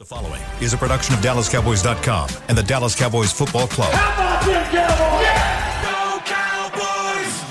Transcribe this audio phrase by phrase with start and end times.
[0.00, 3.92] The following is a production of DallasCowboys.com and the Dallas Cowboys Football Club.
[3.92, 4.64] How about them
[6.24, 7.44] Cowboys?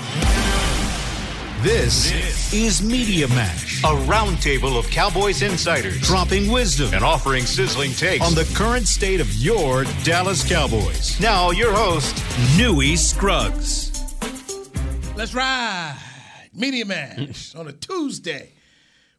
[1.62, 8.26] This, is Media Mash, a roundtable of Cowboys insiders dropping wisdom and offering sizzling takes
[8.26, 11.20] on the current state of your Dallas Cowboys.
[11.20, 12.20] Now, your host,
[12.58, 13.92] Newy Scruggs.
[15.14, 15.98] Let's ride.
[16.52, 18.50] Media Mash on a Tuesday.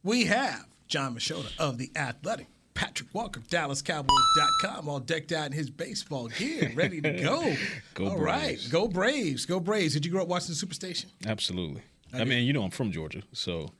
[0.02, 2.48] We have Jon Machota of The Athletic.
[2.74, 7.54] Patrick Walker, DallasCowboys.com, all decked out in his baseball gear, ready to go.
[7.94, 8.68] Go All right, Braves.
[8.68, 9.92] go Braves, go Braves.
[9.94, 11.06] Did you grow up watching the Superstation?
[11.26, 11.82] Absolutely.
[12.14, 13.70] I mean, you know, I'm from Georgia, so.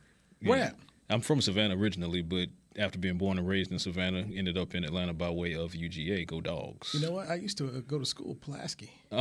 [0.42, 0.76] Where at?
[1.08, 4.84] I'm from Savannah originally, but after being born and raised in Savannah, ended up in
[4.84, 6.26] Atlanta by way of UGA.
[6.26, 6.94] Go Dogs!
[6.94, 7.28] You know what?
[7.30, 8.90] I used to uh, go to school, Pulaski.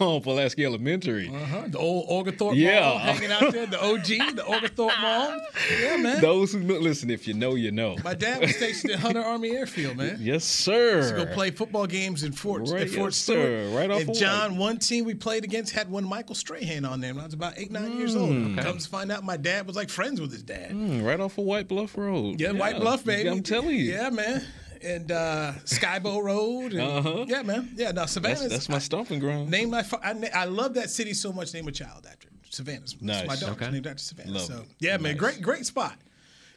[0.00, 1.28] Oh, Pulaski Elementary.
[1.28, 1.62] Uh-huh.
[1.66, 2.80] The old Oglethorpe Yeah.
[2.80, 5.40] Mall, hanging out there, the OG, the Oglethorpe Mall.
[5.80, 6.20] Yeah, man.
[6.20, 7.96] Those who know, listen, if you know, you know.
[8.04, 10.18] My dad was stationed at Hunter Army Airfield, man.
[10.20, 11.10] yes, sir.
[11.18, 13.38] to go play football games in Fort, Right, at Fort yes, Stewart.
[13.38, 13.70] sir.
[13.76, 17.12] Right off and John, one team we played against had one Michael Strahan on there
[17.12, 18.56] when I was about eight, nine years old.
[18.58, 20.70] Comes to find out my dad was like friends with his dad.
[20.70, 22.40] Mm, right off of White Bluff Road.
[22.40, 23.28] Yeah, White Bluff, baby.
[23.28, 23.84] I'm telling you.
[23.92, 24.44] Yeah, man.
[24.84, 26.72] And uh, Skybo Road.
[26.72, 27.24] And, Uh-huh.
[27.28, 27.70] Yeah, man.
[27.76, 28.40] Yeah, now Savannah's.
[28.40, 29.50] That's, that's my stomping ground.
[29.50, 31.54] Name my I, I love that city so much.
[31.54, 32.34] Name a child after it.
[32.50, 32.96] Savannah's.
[33.00, 33.26] Nice.
[33.26, 33.70] My daughter's Okay.
[33.70, 34.32] named after Savannah.
[34.32, 34.68] Love so it.
[34.78, 35.16] yeah, man.
[35.16, 35.96] Great, great spot.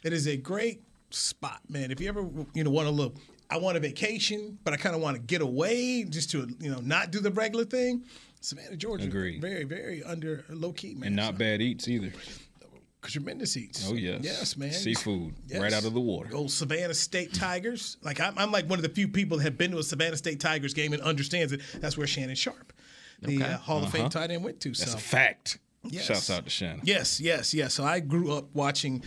[0.02, 1.90] It is a great spot, man.
[1.90, 3.14] If you ever you know want to look,
[3.48, 6.70] I want a vacation, but I kind of want to get away just to you
[6.70, 8.04] know not do the regular thing.
[8.40, 9.40] Savannah, Georgia, Agreed.
[9.40, 11.08] very, very under low key, man.
[11.08, 12.12] and not So, bad eats either.
[13.08, 13.88] Tremendous eats.
[13.88, 14.20] Oh yes.
[14.22, 14.72] yes, man.
[14.72, 15.60] Seafood Yes.
[15.60, 16.34] right out of the water.
[16.34, 17.96] Old Savannah State Tigers.
[18.02, 20.16] Like I'm, I'm like one of the few people that have been to a Savannah
[20.16, 21.60] State Tigers game and understands it.
[21.80, 22.72] That's where Shannon Sharpe,
[23.22, 24.70] the uh, Hall of Fame tight end, went to.
[24.70, 24.78] Uh-huh.
[24.78, 25.58] That's so a fact.
[25.84, 26.06] Yes.
[26.06, 26.80] Shouts out to Shannon.
[26.84, 27.74] Yes, yes, yes.
[27.74, 29.04] So I grew up watching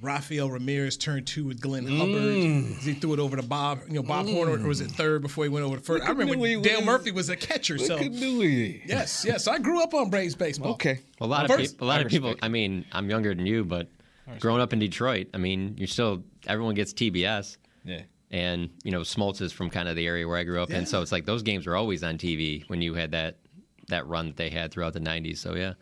[0.00, 2.06] Rafael Ramirez turned two with Glenn Hubbard.
[2.36, 2.78] Mm.
[2.78, 5.44] He threw it over to Bob, you know, Bob Horner, or was it third before
[5.44, 6.04] he went over to first?
[6.04, 7.78] I remember Dewey when Dale was- Murphy was a catcher.
[7.78, 8.82] So Look at Dewey.
[8.86, 9.48] yes, yes.
[9.48, 10.72] I grew up on Braves baseball.
[10.72, 11.00] Okay.
[11.20, 12.34] A lot of First- peop a lot I of people.
[12.40, 13.88] I mean, I'm younger than you, but
[14.38, 18.02] growing up in Detroit, I mean, you're still everyone gets TBS, Yeah.
[18.30, 20.78] and you know, Smoltz is from kind of the area where I grew up Yeah.
[20.78, 23.38] in, so it's like those games were always on TV when you had that
[23.88, 25.38] that run that they had throughout the '90s.
[25.38, 25.72] So yeah,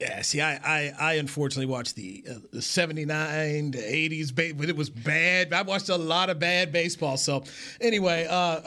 [0.00, 4.68] Yeah, see, I, I, I unfortunately watched the uh, the '79, the '80s, ba- but
[4.68, 5.54] it was bad.
[5.54, 7.16] I watched a lot of bad baseball.
[7.16, 7.44] So,
[7.80, 8.60] anyway, uh,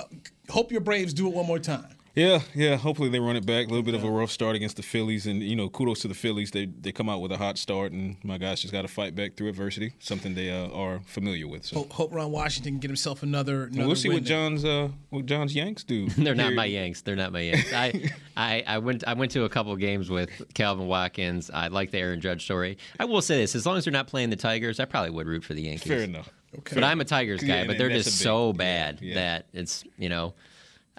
[0.50, 1.86] hope your Braves do it one more time.
[2.16, 2.76] Yeah, yeah.
[2.76, 3.68] Hopefully they run it back.
[3.68, 6.08] A little bit of a rough start against the Phillies, and you know, kudos to
[6.08, 6.52] the Phillies.
[6.52, 9.16] They they come out with a hot start, and my guys just got to fight
[9.16, 11.66] back through adversity, something they uh, are familiar with.
[11.66, 13.66] So Hope, hope Ron Washington can get himself another.
[13.66, 14.30] another we'll see win what there.
[14.38, 16.10] John's uh, what John's Yanks do.
[16.18, 17.02] they're not my Yanks.
[17.02, 17.72] They're not my Yanks.
[17.74, 21.50] I, I, I went I went to a couple games with Calvin Watkins.
[21.54, 22.78] I like the Aaron Judge story.
[23.00, 25.28] I will say this: as long as they're not playing the Tigers, I probably would
[25.28, 25.88] root for the Yankees.
[25.88, 26.30] Fair enough.
[26.58, 26.74] Okay.
[26.74, 29.14] But I'm a Tigers guy, and- but they're just big- so yeah, bad yeah.
[29.16, 30.34] that it's you know,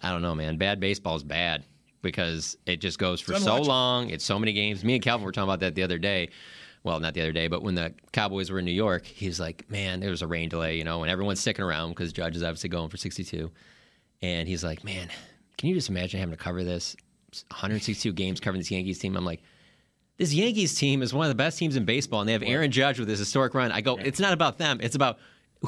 [0.02, 0.56] I don't know, man.
[0.56, 1.64] Bad baseball is bad
[2.02, 4.10] because it just goes for so long.
[4.10, 4.84] It's so many games.
[4.84, 6.30] Me and Calvin were talking about that the other day.
[6.82, 9.70] Well, not the other day, but when the Cowboys were in New York, he's like,
[9.70, 12.42] "Man, there was a rain delay, you know, and everyone's sticking around because Judge is
[12.42, 13.50] obviously going for 62."
[14.22, 15.10] And he's like, "Man,
[15.58, 16.96] can you just imagine having to cover this
[17.50, 19.42] 162 games covering this Yankees team?" I'm like.
[20.16, 22.70] This Yankees team is one of the best teams in baseball, and they have Aaron
[22.70, 23.72] Judge with his historic run.
[23.72, 24.78] I go, it's not about them.
[24.82, 25.18] It's about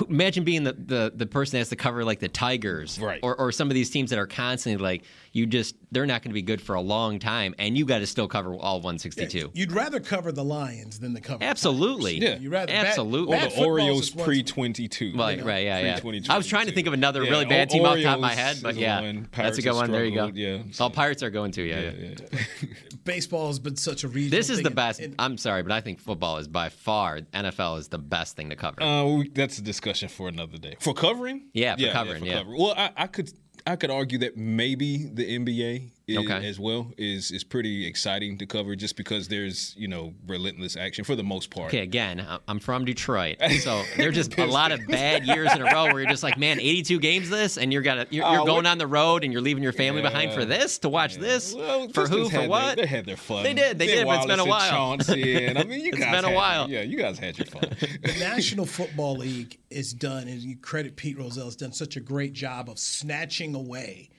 [0.08, 3.20] imagine being the, the, the person that has to cover like the Tigers, Right.
[3.22, 6.30] Or, or some of these teams that are constantly like you just they're not going
[6.30, 9.50] to be good for a long time, and you got to still cover all 162.
[9.54, 11.42] You'd rather cover the Lions than the cover.
[11.44, 12.38] Absolutely, Yeah.
[12.38, 13.34] You'd rather bad- absolutely.
[13.36, 15.12] Or bad the football's Orioles pre twenty two.
[15.16, 16.00] Right, right, yeah, yeah.
[16.00, 16.30] Pre-2022.
[16.30, 18.14] I was trying to think of another Yeah, really bad O- team off the top
[18.16, 19.28] of my head, but yeah, one.
[19.32, 19.90] that's a good one.
[19.90, 20.16] There you go.
[20.28, 20.62] struggled, Yeah.
[20.80, 21.80] All Pirates are going to, yeah.
[21.80, 21.90] yeah.
[21.98, 22.38] yeah, yeah.
[23.04, 24.30] Baseball has been such a regional.
[24.38, 25.00] This is thing, the best.
[25.00, 28.50] and- I'm sorry, but I think football is by far NFL is the best thing
[28.50, 28.82] to cover.
[28.82, 30.76] Uh, we, that's a discussion for another day.
[30.80, 31.48] For covering?
[31.52, 32.42] Yeah, for covering, yeah.
[32.46, 33.32] Well, I, I could
[33.66, 36.46] I could argue that maybe the NBA is, Okay.
[36.48, 41.04] as well is is pretty exciting to cover just because there's you know relentless action
[41.04, 41.68] for the most part.
[41.68, 45.60] Okay, again, I- I'm from Detroit, so there's just a lot of bad years in
[45.62, 48.40] a row where you're just like, man, 82 games this, and you're gonna you're, you're
[48.40, 51.16] Oh, going on the road and you're leaving your family behind for this to watch
[51.16, 52.76] this Well, for Pistons who for what?
[52.76, 53.42] Their, they had their fun.
[53.44, 54.96] They did, they did, but it's been a Wallace and while.
[54.96, 56.68] Chauncey and, I mean, you It's guys been a had- while.
[56.70, 57.62] Yeah, you guys had your fun.
[57.80, 62.00] the National Football League is done, and you credit Pete Rozelle has done such a
[62.00, 64.10] great job of snatching away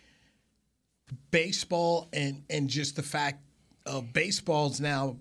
[1.32, 3.42] baseball and and just the fact
[3.86, 5.18] of baseball's now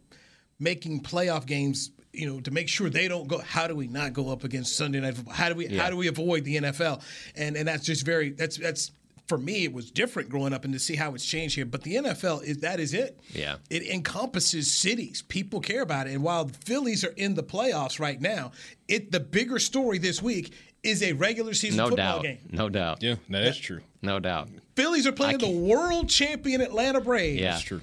[0.59, 1.91] making playoff games.
[2.15, 3.39] You know, to make sure they don't go.
[3.39, 5.33] How do we not go up against Sunday night football?
[5.33, 5.67] How do we?
[5.69, 7.03] How do we avoid the NFL?
[7.35, 8.31] And and that's just very.
[8.31, 8.91] That's that's
[9.29, 11.65] for me, it was different growing up and to see how it's changed here.
[11.65, 13.19] But the NFL is that is it.
[13.31, 13.57] Yeah.
[13.71, 15.23] It encompasses cities.
[15.23, 16.13] People care about it.
[16.13, 18.53] And while the Phillies are in the playoffs right now,
[18.89, 20.53] it the bigger story this week
[20.83, 22.23] is a regular season No football doubt.
[22.25, 22.39] game.
[22.51, 23.03] No doubt.
[23.03, 23.81] Yeah, no, that's true.
[24.03, 24.49] No doubt.
[24.75, 27.41] Phillies are playing the world champion Atlanta Braves.
[27.41, 27.53] Yeah.
[27.53, 27.81] That's true.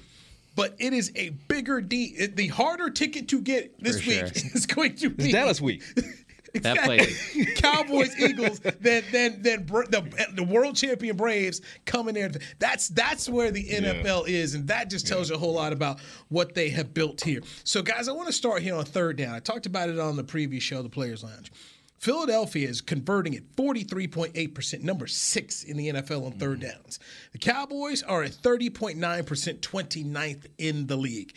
[0.56, 2.14] But it is a bigger D.
[2.18, 4.50] it- The harder ticket to get this For week sure.
[4.54, 5.82] is going to be It's Dallas week.
[6.52, 7.44] That Exactly.
[7.58, 12.34] Cowboys, Eagles, then then then the the world champion Braves coming in.
[12.58, 16.00] That's that's where the NFL is, and that just tells you a whole lot about
[16.28, 17.40] what they have built here.
[17.62, 19.32] So, guys, I want to start here on third down.
[19.32, 21.52] I talked about it on the previous show, the Players Lounge.
[22.00, 26.70] Philadelphia is converting at 43.8%, number six in the NFL on third mm-hmm.
[26.70, 26.98] downs.
[27.32, 28.96] The Cowboys are at 30.9%,
[29.60, 31.34] 29th in the league.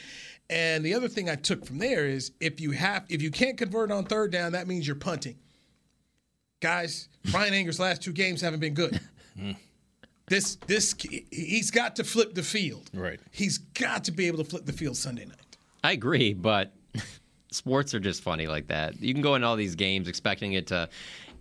[0.49, 3.57] And the other thing I took from there is if you have if you can't
[3.57, 5.35] convert on third down, that means you're punting.
[6.61, 8.99] Guys, Bryan Anger's last two games haven't been good.
[9.37, 9.57] Mm.
[10.27, 10.95] this this
[11.29, 12.89] he's got to flip the field.
[12.93, 13.19] Right.
[13.31, 15.57] He's got to be able to flip the field Sunday night.
[15.83, 16.73] I agree, but
[17.53, 19.01] sports are just funny like that.
[19.01, 20.89] You can go in all these games expecting it to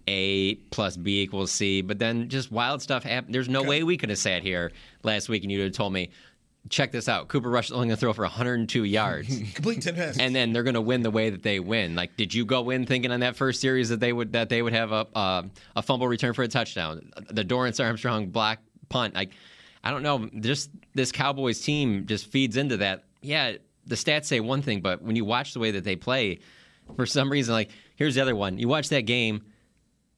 [0.08, 3.32] A plus B equals C, but then just wild stuff happens.
[3.32, 4.72] There's no way we could have sat here
[5.02, 6.10] last week and you'd have told me,
[6.68, 7.28] check this out.
[7.28, 9.28] Cooper Rush is only going to throw for 102 yards.
[9.54, 10.18] Complete 10 passes.
[10.18, 11.94] and then they're going to win the way that they win.
[11.94, 14.62] Like, did you go in thinking on that first series that they would that they
[14.62, 15.42] would have a uh,
[15.74, 19.14] a fumble return for a touchdown, the Dorance Armstrong block punt?
[19.14, 19.32] Like,
[19.82, 20.28] I don't know.
[20.40, 23.04] Just this Cowboys team just feeds into that.
[23.22, 23.54] Yeah,
[23.92, 26.38] the stats say one thing, but when you watch the way that they play,
[26.96, 28.58] for some reason, like here's the other one.
[28.58, 29.42] You watch that game.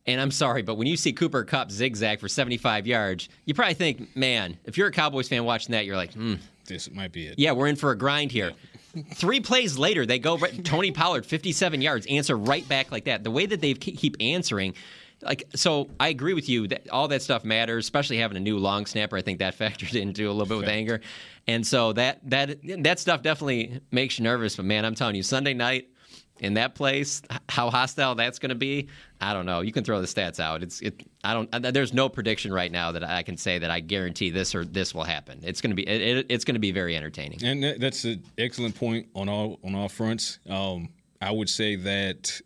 [0.06, 3.72] And I'm sorry, but when you see Cooper Kupp zigzag for 75 yards, you probably
[3.72, 6.34] think, man, if you're a Cowboys fan watching that, you're like, hmm,
[6.66, 7.38] This might be it.
[7.38, 8.52] yeah, we're in for a grind here.
[9.14, 13.24] Three plays later, they go right, Tony Pollard, 57 yards, answer right back like that.
[13.24, 14.74] The way that they keep answering,
[15.24, 18.58] like so, I agree with you that all that stuff matters, especially having a new
[18.58, 19.16] long snapper.
[19.16, 21.00] I think that factored into a little bit with anger,
[21.46, 24.56] and so that that that stuff definitely makes you nervous.
[24.56, 25.88] But man, I'm telling you, Sunday night
[26.40, 28.88] in that place, how hostile that's going to be,
[29.20, 29.60] I don't know.
[29.60, 30.64] You can throw the stats out.
[30.64, 31.02] It's it.
[31.22, 31.48] I don't.
[31.54, 34.64] uh, There's no prediction right now that I can say that I guarantee this or
[34.64, 35.40] this will happen.
[35.42, 35.86] It's going to be.
[35.88, 37.44] It, it, it's going to be very entertaining.
[37.44, 40.38] And that's an excellent point on all on all fronts.
[40.48, 40.88] Um,
[41.20, 42.40] I would say that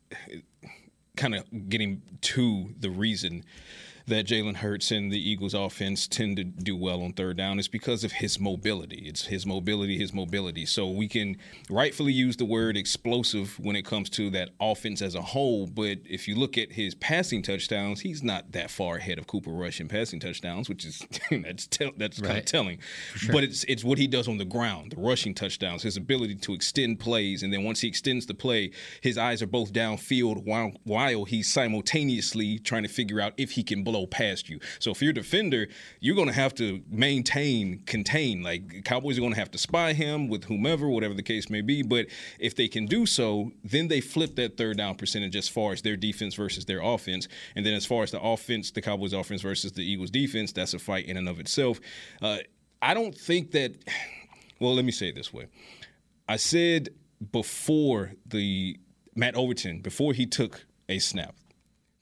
[1.19, 3.45] kind of getting to the reason
[4.09, 7.69] that Jalen Hurts and the Eagles offense tend to do well on third down is
[7.69, 9.05] because of his mobility.
[9.07, 10.67] It's his mobility, his mobility.
[10.67, 11.37] So we can
[11.71, 15.67] rightfully use the word explosive when it comes to that offense as a whole.
[15.67, 19.51] But if you look at his passing touchdowns, he's not that far ahead of Cooper
[19.51, 22.47] Rush in passing touchdowns, which is that's tell, that's kind of Right.
[22.47, 22.79] telling.
[23.31, 26.53] But it's it's what he does on the ground, the rushing touchdowns, his ability to
[26.55, 28.71] extend plays, and then once he extends the play,
[29.01, 33.63] his eyes are both downfield while while he's simultaneously trying to figure out if he
[33.63, 34.61] can blow past you.
[34.79, 35.69] So if you're a defender,
[36.01, 38.43] you're going to have to maintain, contain.
[38.43, 41.61] Like Cowboys are going to have to spy him with whomever, whatever the case may
[41.61, 41.83] be.
[41.83, 42.07] But
[42.39, 45.83] if they can do so, then they flip that third down percentage as far as
[45.83, 49.43] their defense versus their offense, and then as far as the offense, the Cowboys offense
[49.43, 51.81] versus the Eagles defense, that's a fight in and of itself.
[52.23, 52.39] Uh,
[52.81, 53.73] I don't think that.
[54.61, 55.47] Well, let me say it this way.
[56.29, 56.89] I said
[57.33, 58.79] before the
[59.15, 61.35] Matt Overton, before he took a snap,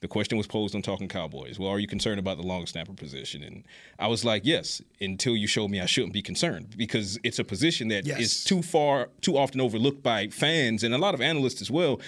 [0.01, 1.59] the question was posed on Talking Cowboys.
[1.59, 3.43] Well, are you concerned about the long snapper position?
[3.43, 3.65] And
[3.99, 7.45] I was like, yes, until you showed me I shouldn't be concerned because it's a
[7.45, 8.45] position that is Yes.
[8.45, 11.99] too far, too often overlooked by fans and a lot of analysts as well.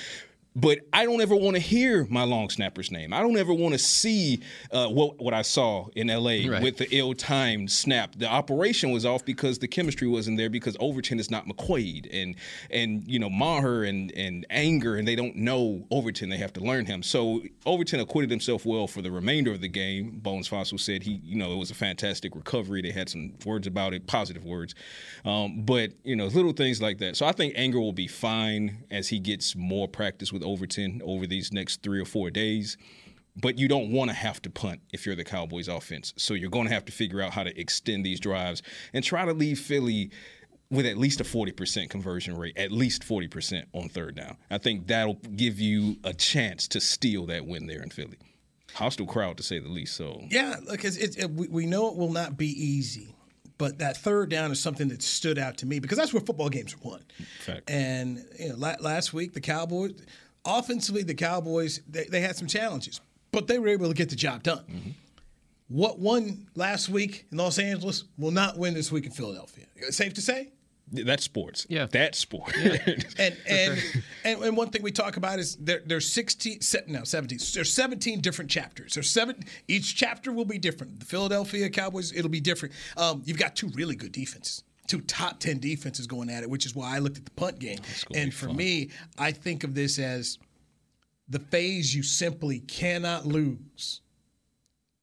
[0.57, 3.13] But I don't ever want to hear my long snapper's name.
[3.13, 4.41] I don't ever want to see
[4.73, 6.49] uh, what what I saw in L.A.
[6.49, 6.63] Right.
[6.63, 8.15] with the ill-timed snap.
[8.17, 12.35] The operation was off because the chemistry wasn't there because Overton is not McQuaide and
[12.71, 16.29] and you know Maher and and Anger and they don't know Overton.
[16.29, 17.03] They have to learn him.
[17.05, 20.19] So Overton acquitted himself well for the remainder of the game.
[20.19, 22.83] Bones Fassel said he you know it was a fantastic recovery.
[22.83, 24.75] They had some words about it, positive words,
[25.25, 27.17] um, but you know little things like that.
[27.17, 31.27] So I think Anger will be fine as he gets more practice with Overton over
[31.27, 32.77] these next three or four days
[33.41, 36.13] but you don't want to have to punt if you're the Cowboys offense.
[36.17, 39.25] So you're going to have to figure out how to extend these drives and try
[39.25, 40.11] to leave Philly
[40.71, 44.37] with at least a 40% conversion rate, at least 40% on third down.
[44.51, 48.19] I think that'll give you a chance to steal that win there in Philly.
[48.75, 49.97] Hostile crowd to say the least.
[49.97, 53.15] So Yeah, it, it, we, we know it will not be easy,
[53.57, 56.51] but that third down is something that stood out to me because that's where football
[56.51, 57.03] games are won.
[57.41, 57.71] Fact.
[57.71, 59.95] And you know, la- last week the Cowboys,
[60.49, 63.01] offensively, the Cowboys they, they had some challenges,
[63.31, 64.95] but they were able to get the job done.
[65.69, 69.67] What won last week in Los Angeles will not win this week in Philadelphia.
[69.91, 70.49] Safe to say.
[70.91, 71.67] That's sports.
[71.69, 71.87] Yeah.
[71.91, 72.55] That's sport.
[73.19, 73.83] And and,
[74.25, 77.73] and and one thing we talk about is there there's 16 se- no 17 there's
[77.73, 78.95] 17 different chapters.
[78.95, 81.01] There's seven each chapter will be different.
[81.01, 82.75] The Philadelphia Cowboys it'll be different.
[82.97, 84.63] Um, you've got two really good defenses.
[84.89, 87.61] Two top 10 defenses going at it, which is why I looked at the punt
[87.61, 87.79] game.
[88.15, 88.57] And for fun.
[88.57, 90.39] me, I think of this as
[91.29, 94.01] the phase you simply cannot lose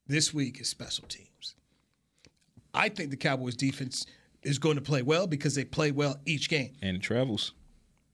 [0.07, 1.55] this week is special teams.
[2.73, 4.05] I think the Cowboys defense
[4.43, 7.53] is going to play well because they play well each game and it travels.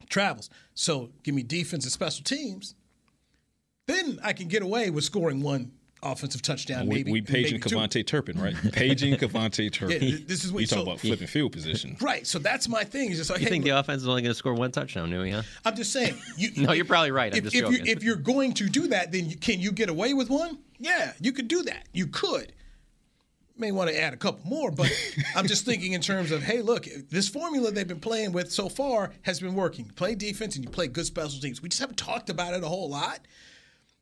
[0.09, 0.49] travels.
[0.73, 2.75] So give me defense and special teams.
[3.87, 5.71] Then I can get away with scoring one
[6.03, 6.87] offensive touchdown.
[6.87, 7.75] We, maybe we paging maybe two.
[7.75, 8.55] KaVontae Turpin, right?
[8.73, 10.01] Paging KaVontae Turpin.
[10.01, 11.95] Yeah, this is what- you talk so- about flipping field position.
[12.01, 12.25] Right.
[12.25, 13.09] So that's my thing.
[13.09, 14.71] It's just like, You hey, think the look, offense is only going to score one
[14.71, 15.43] touchdown, Newy, huh?
[15.65, 16.15] I'm just saying.
[16.37, 17.31] You, No, you're probably right.
[17.31, 17.87] I'm if, just if, you, joking.
[17.87, 20.57] if you're going to do that, then you, can you get away with one?
[20.79, 21.87] Yeah, you could do that.
[21.93, 22.53] You could.
[23.57, 24.91] May want to add a couple more, but
[25.35, 28.69] I'm just thinking in terms of, hey, look, this formula they've been playing with so
[28.69, 29.85] far has been working.
[29.85, 31.61] You play defense and you play good special teams.
[31.61, 33.19] We just haven't talked about it a whole lot.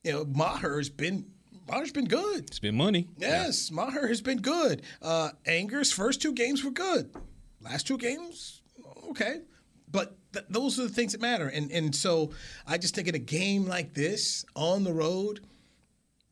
[0.03, 1.25] You know, Maher's been
[1.69, 2.45] Maher's been good.
[2.45, 3.07] It's been money.
[3.17, 4.81] Yes, Maher has been good.
[5.01, 7.13] Uh, Anger's first two games were good.
[7.61, 8.61] Last two games,
[9.09, 9.41] okay.
[9.91, 11.47] But th- those are the things that matter.
[11.47, 12.31] And and so
[12.65, 15.41] I just think in a game like this on the road,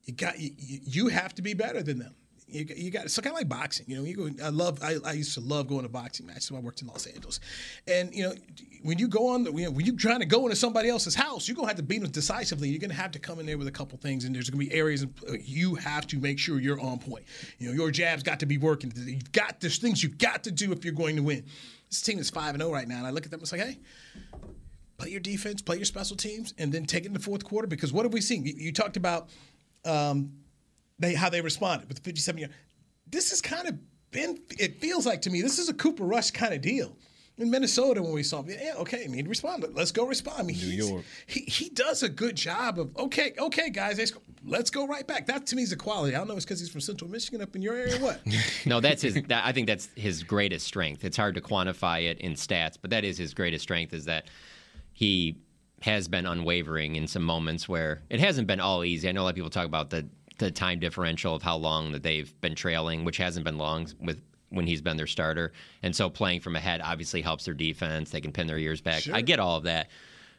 [0.05, 2.15] you got you you have to be better than them.
[2.49, 3.85] You, got- you got it's kind of like boxing.
[3.89, 4.29] You know, you go.
[4.43, 4.81] I love.
[4.81, 7.39] I, I used to love going to boxing matches when I worked in Los Angeles,
[7.87, 8.33] and you know,
[8.83, 11.13] when you go on, the, you know, when you're trying to go into somebody else's
[11.13, 12.69] house, you're gonna have to beat them decisively.
[12.69, 14.71] You're gonna have to come in there with a couple things, and there's gonna be
[14.73, 17.25] areas uh, you have to make sure you're on point.
[17.59, 18.93] You know, your jab's got to be working.
[18.95, 21.43] You've got there's things you've got to do if you're going to win.
[21.89, 23.41] This team is five and zero right now, and I look at them.
[23.41, 23.77] It's like, hey,
[24.97, 27.67] play your defense, play your special teams, and then take it in the fourth quarter.
[27.67, 28.45] Because what have we seen?
[28.45, 29.29] You, you talked about
[29.85, 30.31] um,
[30.99, 32.49] they how they responded with the 57 year.
[33.09, 33.77] This has kind of
[34.11, 34.39] been.
[34.59, 36.97] It feels like to me this is a Cooper Rush kind of deal.
[37.39, 39.63] In Minnesota, when we saw him, yeah, okay, I mean, respond.
[39.75, 40.39] Let's go respond.
[40.39, 41.05] I mean, New York.
[41.27, 45.05] he he does a good job of okay, okay, guys, let's go, let's go right
[45.05, 45.27] back.
[45.27, 46.15] That to me is a quality.
[46.15, 47.99] I don't know it's because he's from Central Michigan up in your area.
[47.99, 48.21] What?
[48.65, 49.13] No, that's his.
[49.27, 51.05] That, I think that's his greatest strength.
[51.05, 53.93] It's hard to quantify it in stats, but that is his greatest strength.
[53.93, 54.25] Is that
[54.93, 55.37] he
[55.81, 59.07] has been unwavering in some moments where it hasn't been all easy.
[59.07, 61.91] I know a lot of people talk about the the time differential of how long
[61.91, 65.51] that they've been trailing, which hasn't been long with when he's been their starter.
[65.83, 68.11] And so playing from ahead obviously helps their defense.
[68.11, 69.07] They can pin their ears back.
[69.09, 69.89] I get all of that.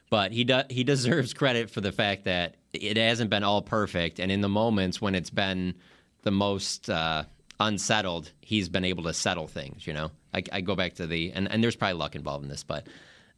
[0.09, 4.19] But he does he deserves credit for the fact that it hasn't been all perfect,
[4.19, 5.75] and in the moments when it's been
[6.23, 7.23] the most uh,
[7.59, 9.85] unsettled, he's been able to settle things.
[9.85, 12.49] You know, I, I go back to the and, and there's probably luck involved in
[12.49, 12.87] this, but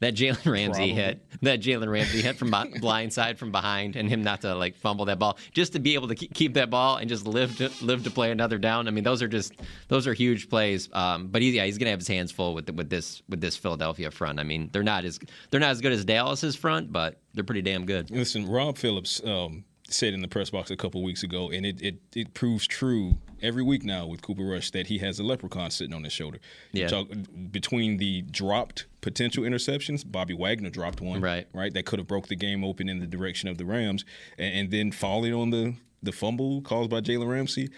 [0.02, 0.94] that Jalen Ramsey Probably.
[0.94, 4.76] hit, that Jalen Ramsey hit from blind side from behind, and him not to like
[4.76, 7.56] fumble that ball, just to be able to keep, keep that ball and just live
[7.58, 8.88] to live to play another down.
[8.88, 9.54] I mean, those are just
[9.88, 10.90] those are huge plays.
[10.92, 13.56] Um, but he, yeah, he's gonna have his hands full with with this with this
[13.56, 14.40] Philadelphia front.
[14.40, 15.20] I mean, they're not as
[15.52, 18.12] they're not as good as Dallas's front, but they're pretty damn good.
[18.12, 19.64] Listen, Rob Phillips um,
[19.94, 23.18] said in the press box a couple weeks ago, and it, it, it proves true
[23.42, 26.40] every week now with Cooper Rush that he has a leprechaun sitting on his shoulder.
[26.72, 26.88] Yeah.
[26.88, 27.08] talk,
[27.52, 31.48] between the dropped potential interceptions, Bobby Wagner dropped one, Right.
[31.54, 34.06] right, that could have broke the game open in the direction of the Rams,
[34.38, 37.70] and, and then falling on the the fumble caused by Jalen Ramsey.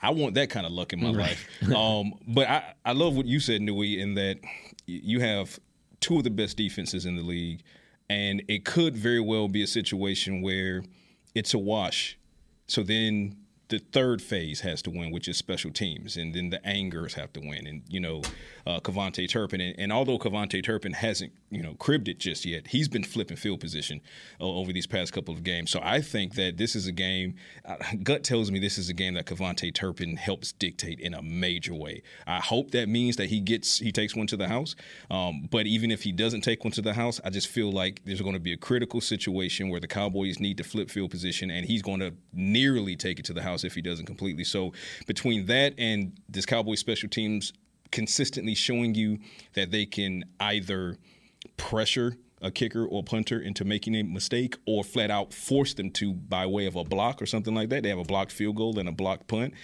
[0.00, 1.46] I want that kind of luck in my life.
[1.74, 4.38] Um, but I, I love what you said, Newy, in that
[4.86, 5.58] you have
[6.00, 7.62] two of the best defenses in the league,
[8.08, 10.84] and it could very well be a situation where
[11.36, 12.18] it's a wash.
[12.66, 13.36] So then
[13.68, 17.32] the third phase has to win, which is special teams, and then the angers have
[17.34, 18.22] to win, and you know,
[18.66, 22.68] uh, KaVontae Turpin, and, and although KaVontae Turpin hasn't you know cribbed it just yet,
[22.68, 24.00] he's been flipping field position
[24.40, 25.70] uh, over these past couple of games.
[25.70, 27.36] So I think that this is a game.
[27.64, 31.22] Uh, gut tells me this is a game that KaVontae Turpin helps dictate in a
[31.22, 32.02] major way.
[32.26, 34.74] I hope that means that he gets he takes one to the house.
[35.10, 38.02] Um, but even if he doesn't take one to the house, I just feel like
[38.04, 41.50] there's going to be a critical situation where the Cowboys need to flip field position,
[41.50, 44.44] and he's going to nearly take it to the house if he doesn't completely.
[44.44, 44.72] So
[45.06, 47.52] between that and this Cowboys special teams
[47.90, 49.18] consistently showing you
[49.54, 50.96] that they can either
[51.56, 56.12] pressure a kicker or punter into making a mistake or flat out force them to
[56.12, 57.82] by way of a block or something like that.
[57.82, 59.54] They have a blocked field goal and a blocked punt.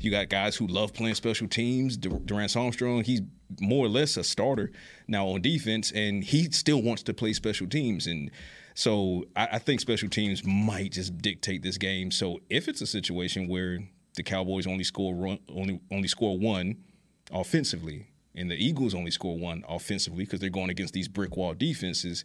[0.00, 1.96] You got guys who love playing special teams.
[1.96, 3.20] Dur- Dorance Armstrong, he's
[3.60, 4.72] more or less a starter
[5.06, 8.06] now on defense, and he still wants to play special teams.
[8.06, 8.30] And
[8.74, 12.10] so I, I think special teams might just dictate this game.
[12.10, 13.80] So if it's a situation where
[14.16, 16.76] the Cowboys only score run, only only score one
[17.30, 21.54] offensively, and the Eagles only score one offensively because they're going against these brick wall
[21.54, 22.24] defenses,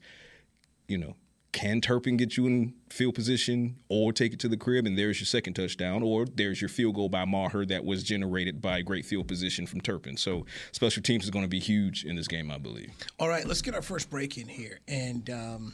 [0.88, 1.16] you know,
[1.52, 5.20] can Turpin get you in field position or take it to the crib, and there's
[5.20, 9.06] your second touchdown, or there's your field goal by Maher that was generated by great
[9.06, 10.18] field position from Turpin.
[10.18, 12.92] So special teams is going to be huge in this game, I believe.
[13.20, 14.80] All right, let's get our first break in here.
[14.88, 15.74] And um,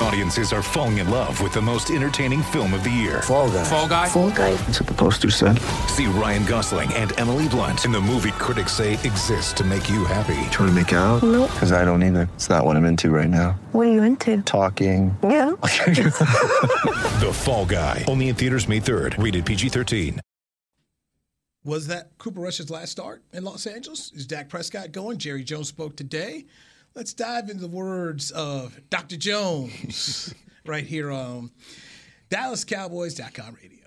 [0.00, 3.22] Audiences are falling in love with the most entertaining film of the year.
[3.22, 3.64] Fall guy.
[3.64, 4.08] Fall guy.
[4.08, 4.52] Fall guy.
[4.52, 5.58] That's what the poster said.
[5.88, 10.04] See Ryan Gosling and Emily Blunt in the movie critics say exists to make you
[10.04, 10.34] happy.
[10.50, 11.22] Trying to make it out?
[11.22, 11.50] Nope.
[11.50, 12.28] Because I don't either.
[12.34, 13.58] It's not what I'm into right now.
[13.72, 14.42] What are you into?
[14.42, 15.16] Talking.
[15.22, 15.52] Yeah.
[17.16, 18.04] The Fall Guy.
[18.06, 19.22] Only in theaters May 3rd.
[19.22, 20.20] Rated PG-13.
[21.64, 24.12] was that Cooper Rush's last start in Los Angeles?
[24.12, 25.16] Is Dak Prescott going?
[25.16, 26.44] Jerry Jones spoke today.
[26.96, 29.18] Let's dive into the words of Dr.
[29.18, 30.34] Jones
[30.66, 31.50] right here on
[32.30, 33.84] DallasCowboys.com radio.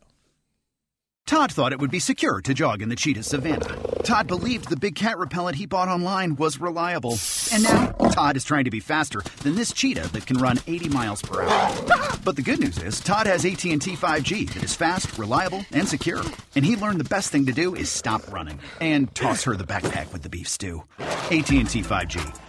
[1.25, 3.75] Todd thought it would be secure to jog in the cheetah savannah.
[4.03, 7.17] Todd believed the big cat repellent he bought online was reliable.
[7.51, 10.89] And now, Todd is trying to be faster than this cheetah that can run 80
[10.89, 11.85] miles per hour.
[12.23, 16.21] But the good news is, Todd has AT&T 5G that is fast, reliable, and secure.
[16.55, 19.63] And he learned the best thing to do is stop running and toss her the
[19.63, 20.83] backpack with the beef stew.
[20.99, 22.48] AT&T 5G.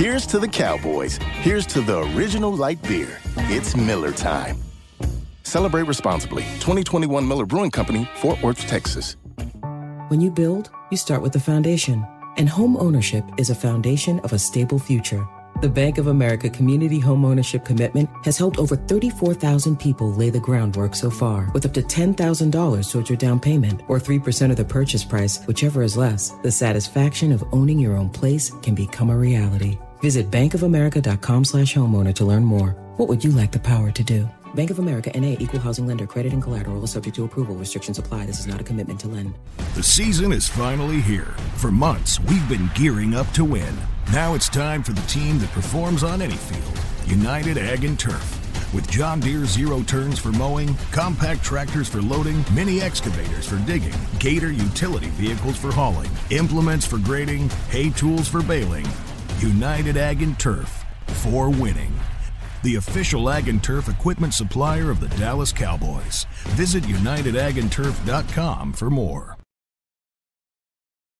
[0.00, 1.18] Here's to the Cowboys.
[1.42, 3.18] Here's to the original light beer.
[3.50, 4.56] It's Miller Time.
[5.42, 6.42] Celebrate responsibly.
[6.54, 9.18] 2021 Miller Brewing Company, Fort Worth, Texas.
[10.08, 12.06] When you build, you start with the foundation.
[12.38, 15.22] And home ownership is a foundation of a stable future.
[15.60, 20.40] The Bank of America Community Home Ownership Commitment has helped over 34,000 people lay the
[20.40, 24.64] groundwork so far, with up to $10,000 towards your down payment or 3% of the
[24.64, 26.30] purchase price, whichever is less.
[26.42, 29.76] The satisfaction of owning your own place can become a reality.
[30.00, 32.70] Visit bankofamerica.com slash homeowner to learn more.
[32.96, 34.28] What would you like the power to do?
[34.54, 37.54] Bank of America NA Equal Housing Lender Credit and Collateral is subject to approval.
[37.54, 38.26] Restrictions apply.
[38.26, 39.34] This is not a commitment to lend.
[39.74, 41.34] The season is finally here.
[41.56, 43.76] For months, we've been gearing up to win.
[44.12, 48.38] Now it's time for the team that performs on any field United Ag and Turf.
[48.72, 53.94] With John Deere zero turns for mowing, compact tractors for loading, mini excavators for digging,
[54.20, 58.86] Gator utility vehicles for hauling, implements for grading, hay tools for baling.
[59.40, 60.84] United Ag and Turf
[61.22, 61.92] for winning.
[62.62, 66.26] The official Ag and Turf equipment supplier of the Dallas Cowboys.
[66.50, 69.36] Visit UnitedAgAndTurf.com for more.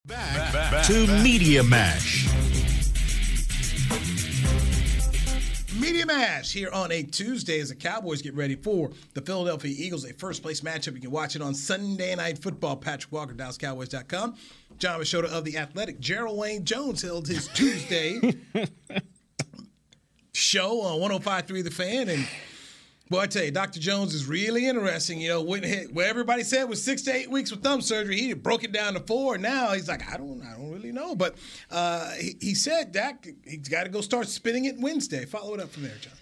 [0.07, 2.27] Back, to Media Mash.
[6.05, 10.13] Mash here on a Tuesday as the Cowboys get ready for the Philadelphia Eagles, a
[10.15, 10.95] first place matchup.
[10.95, 12.77] You can watch it on Sunday Night Football.
[12.77, 14.37] Patrick Walker, DallasCowboys.com.
[14.79, 16.01] Jon Machota of The Athletic.
[16.01, 18.21] Jerral Wayne Jones held his Tuesday
[20.33, 22.09] show on 105.3 The Fan.
[22.09, 22.27] And
[23.11, 23.81] boy, I tell you, Dr.
[23.81, 25.21] Jones is really interesting.
[25.21, 28.65] You know, where everybody said was six to eight weeks with thumb surgery, he broke
[28.65, 29.37] it down to four.
[29.37, 31.15] Now he's like, I don't, I don't really know.
[31.15, 31.37] But
[31.71, 35.27] uh, he, he said, Dak, he's got to go start spinning it Wednesday.
[35.27, 36.15] Follow it up from there, John.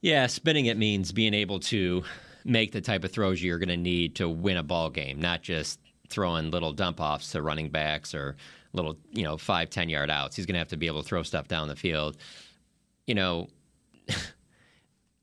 [0.00, 2.02] Yeah, spinning it means being able to
[2.44, 5.42] make the type of throws you're going to need to win a ball game, not
[5.42, 5.78] just
[6.08, 8.36] throwing little dump offs to running backs or
[8.72, 10.34] little, you know, five, 10 yard outs.
[10.34, 12.16] He's going to have to be able to throw stuff down the field.
[13.06, 13.48] You know,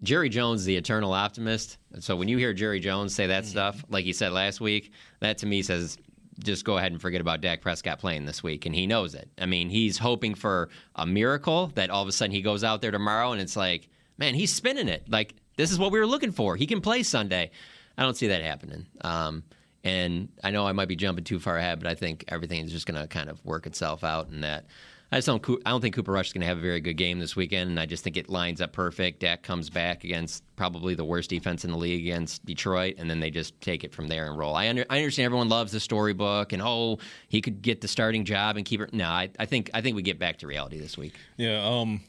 [0.01, 1.77] Jerry Jones, the eternal optimist.
[1.99, 5.39] So when you hear Jerry Jones say that stuff, like he said last week, that
[5.39, 5.97] to me says
[6.43, 9.29] just go ahead and forget about Dak Prescott playing this week, and he knows it.
[9.37, 12.81] I mean, he's hoping for a miracle that all of a sudden he goes out
[12.81, 15.09] there tomorrow and it's like, man, he's spinning it.
[15.09, 16.55] Like this is what we were looking for.
[16.55, 17.51] He can play Sunday.
[17.97, 18.85] I don't see that happening.
[19.01, 19.43] Um,
[19.83, 22.71] and I know I might be jumping too far ahead, but I think everything is
[22.71, 24.65] just going to kind of work itself out, and that
[25.11, 25.43] I just don't.
[25.65, 27.69] I don't think Cooper Rush is going to have a very good game this weekend,
[27.71, 29.21] and I just think it lines up perfect.
[29.21, 33.19] Dak comes back against probably the worst defense in the league against Detroit, and then
[33.19, 34.55] they just take it from there and roll.
[34.55, 38.23] I, under, I understand everyone loves the storybook, and oh, he could get the starting
[38.23, 38.93] job and keep it.
[38.93, 41.15] No, I, I think I think we get back to reality this week.
[41.37, 41.65] Yeah.
[41.65, 42.01] Um,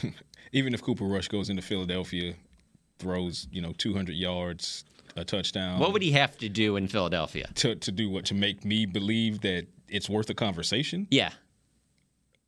[0.52, 2.34] even if Cooper Rush goes into Philadelphia,
[2.98, 4.84] throws you know 200 yards,
[5.16, 5.80] a touchdown.
[5.80, 8.86] What would he have to do in Philadelphia to to do what to make me
[8.86, 11.06] believe that it's worth a conversation?
[11.10, 11.30] Yeah.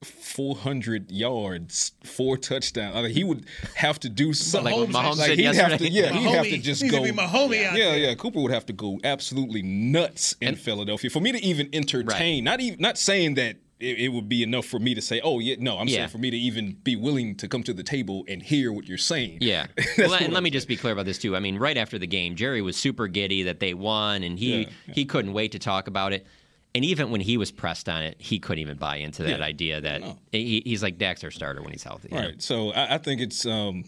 [0.03, 2.97] 400 yards, four touchdowns.
[2.97, 4.75] I mean, he would have to do something.
[4.75, 5.91] Like Mahomes Like, said he'd have to, yesterday.
[5.91, 7.03] yeah, he'd have to just go.
[7.05, 7.99] be Mahomie out yeah, there.
[7.99, 8.15] yeah.
[8.15, 12.45] Cooper would have to go absolutely nuts in Philadelphia for me to even entertain.
[12.45, 13.57] Not even not saying that.
[13.79, 16.01] It, it would be enough for me to say, "Oh yeah, no." I'm Yeah.
[16.01, 18.87] saying for me to even be willing to come to the table and hear what
[18.87, 19.39] you're saying.
[19.41, 19.69] Yeah.
[19.99, 21.35] Well, and let me just be clear about this too.
[21.35, 24.63] I mean, right after the game, Jerry was super giddy that they won, and he
[24.65, 26.27] Yeah, he couldn't wait to talk about it.
[26.75, 29.45] And even when he was pressed on it, he couldn't even buy into that Yeah.
[29.45, 32.09] idea that he, he's like Dak's our starter when he's healthy.
[32.13, 32.27] you know?
[32.29, 32.41] Right.
[32.43, 33.85] So I, I think it's um,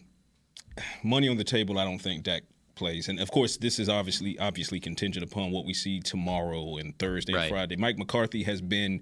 [1.05, 1.79] money on the table.
[1.79, 2.43] I don't think Dak
[2.75, 6.99] plays, and of course, this is obviously obviously contingent upon what we see tomorrow and
[6.99, 7.43] Thursday, Right.
[7.45, 7.77] and Friday.
[7.77, 9.01] Mike McCarthy has been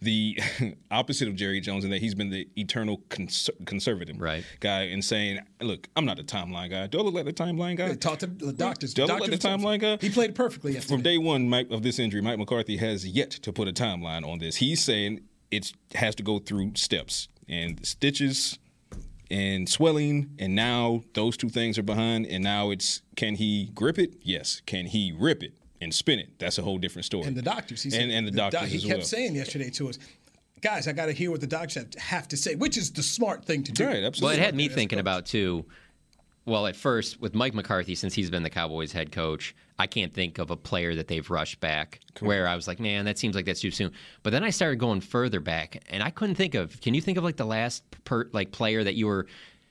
[0.00, 0.38] the
[0.90, 4.44] opposite of Jerry Jones in that he's been the eternal cons- conservative Right.
[4.60, 6.86] guy and saying, "Look, I'm not the timeline guy.
[6.86, 7.94] Do I look like the timeline guy?
[7.94, 8.94] Talk to the doctors.
[8.94, 9.98] Do I look like the timeline guy?
[10.00, 10.94] He played perfectly yesterday.
[10.94, 14.26] From day one Mike, of this injury, Mike McCarthy has yet to put a timeline
[14.26, 14.56] on this.
[14.56, 18.58] He's saying it has to go through steps and stitches
[19.32, 22.26] and swelling, and now those two things are behind.
[22.26, 24.14] And now it's can he grip it?
[24.22, 24.60] Yes.
[24.66, 26.38] Can he rip it and spin it?
[26.38, 27.26] That's a whole different story.
[27.26, 27.82] and the doctors.
[27.82, 29.06] He said, and, and the doc- doctors he as kept well.
[29.06, 29.98] saying yesterday to us,
[30.60, 33.02] guys, I got to hear what the doctors have, have to say, which is the
[33.02, 33.86] smart thing to do.
[33.86, 34.36] Right, absolutely.
[34.36, 35.64] Well, it had me thinking about too.
[36.44, 40.12] Well, at first with Mike McCarthy, since he's been the Cowboys head coach, I can't
[40.12, 43.36] think of a player that they've rushed back where I was like, man, that seems
[43.36, 43.92] like that's too soon.
[44.24, 46.80] But then I started going further back, and I couldn't think of.
[46.80, 49.26] Can you think of like the last per, like player that you were?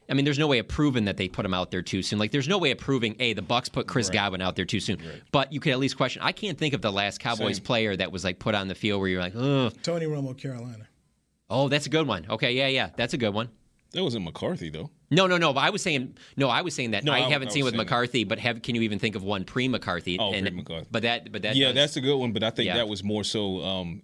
[0.09, 2.19] I mean, there's no way of proving that they put him out there too soon.
[2.19, 4.81] Like, there's no way of proving, a the Bucks put Chris Godwin out there too
[4.81, 4.97] soon.
[5.31, 6.21] But you could at least question.
[6.21, 7.65] I can't think of the last Cowboys Same.
[7.65, 9.73] player that was like put on the field where you're like, ugh.
[9.83, 10.87] Tony Romo, Carolina.
[11.49, 12.25] Oh, that's a good one.
[12.29, 13.49] Okay, yeah, yeah, that's a good one.
[13.93, 14.89] That wasn't McCarthy though.
[15.11, 15.53] No, no, no.
[15.53, 16.49] But I was saying no.
[16.49, 17.83] I was saying that No, I, I- haven't I seen with saying that.
[17.85, 20.17] McCarthy, but have can you even think of one pre McCarthy?
[20.17, 20.87] Oh, pre-McCarthy.
[20.89, 21.55] But that, but that.
[21.55, 22.31] yeah, does- that's a good one.
[22.31, 22.77] But I think Yeah.
[22.77, 24.01] that was more so um,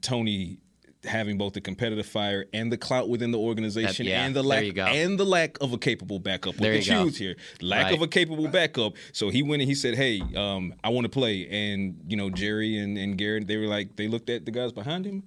[0.00, 0.58] Tony
[1.04, 4.42] having both the competitive fire and the clout within the organization That- yeah, and the
[4.42, 6.54] lack and the lack of a capable backup.
[6.54, 7.08] There at go.
[7.08, 7.36] Here.
[7.60, 7.94] Lack Right.
[7.94, 8.94] of a capable backup.
[9.12, 11.46] So he went and he said, Hey, um, I want to play.
[11.48, 14.72] And, you know, Jerry and, and Garrett, they were like, they looked at the guys
[14.72, 15.24] behind him.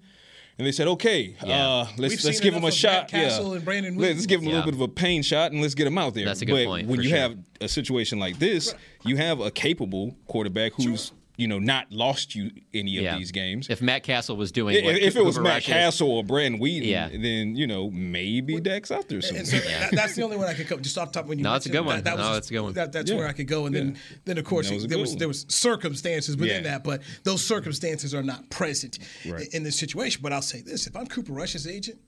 [0.57, 1.67] And they said, "Okay, Yeah.
[1.67, 3.09] uh, let's We've let's give him a shot.
[3.09, 4.55] Cassel and Brandon let's give him a Yeah.
[4.57, 6.53] little bit of a pain shot and let's get him out there." That's a good
[6.53, 7.17] but point, When you sure.
[7.19, 8.73] have a situation like this,
[9.05, 13.17] you have a capable quarterback who's you know not lost you any of Yeah.
[13.17, 13.67] these games.
[13.69, 16.23] If Matt Cassel was doing, If, what if it was Matt Rush is- Cassel or
[16.23, 17.09] Brandon Weeden, Yeah.
[17.09, 19.39] then you know maybe Dak's out there somewhere.
[19.41, 21.37] And so that, that's the only one I could come just off the top when
[21.37, 21.43] you.
[21.43, 21.95] No, that's a mentioned good one.
[21.97, 22.73] That, that No, just- that's a good one.
[22.73, 23.17] That, that's Yeah.
[23.17, 25.19] where I could go, and then then of course was there was one.
[25.19, 26.71] there was circumstances within Yeah.
[26.71, 29.41] that, but those circumstances are not present Right.
[29.47, 30.21] in, in this situation.
[30.23, 31.99] But I'll say this: if I'm Cooper Rush's agent,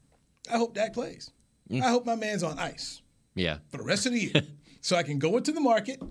[0.52, 1.30] I hope Dak plays.
[1.70, 1.84] Mm.
[1.84, 3.02] I hope my man's on ice
[3.36, 4.42] yeah, for the rest of the year.
[4.82, 6.02] So I can go into the market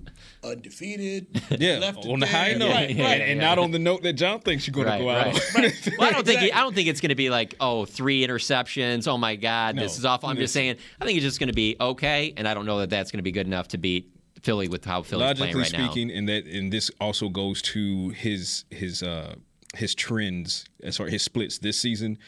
[0.44, 1.26] undefeated,
[1.58, 3.20] yeah, left on the it high note, right, yeah, right.
[3.22, 5.26] and not on the note that John thinks you're going right, to go right.
[5.28, 5.54] out.
[5.54, 5.88] right.
[5.98, 6.52] Well, I don't think Exactly.
[6.52, 9.08] I don't think it's going to be like oh three interceptions.
[9.08, 10.28] Oh my God, this is awful.
[10.28, 10.76] I'm just saying.
[11.00, 13.18] I think it's just going to be okay, and I don't know that that's going
[13.18, 15.90] to be good enough to beat Philly with how Philly's playing logically right now.
[15.90, 19.34] speaking, and that and this also goes to his his uh
[19.76, 22.18] his trends as far his splits this season.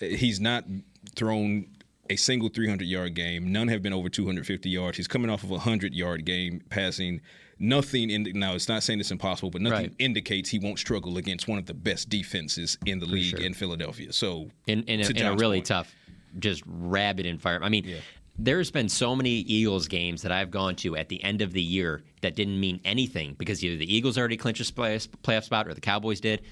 [0.00, 0.64] He's not
[1.14, 1.66] thrown
[2.12, 3.50] a single 300 yard game.
[3.50, 4.96] None have been over 250 yards.
[4.96, 7.20] He's coming off of a 100 yard game passing.
[7.58, 8.54] Nothing in now.
[8.54, 9.94] It's not saying it's impossible, but nothing Right.
[9.98, 13.40] indicates he won't struggle against one of the best defenses in the league sure.
[13.40, 14.12] in Philadelphia.
[14.12, 15.66] So in, in, a, in a really point.
[15.66, 15.94] tough,
[16.38, 17.66] just rabid environment.
[17.66, 17.96] I mean,
[18.38, 21.62] there's been so many Eagles games that I've gone to at the end of the
[21.62, 25.68] year that didn't mean anything because either the Eagles already clinched a play- playoff spot
[25.68, 26.42] or the Cowboys did,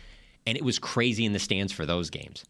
[0.46, 2.44] and it was crazy in the stands for those games.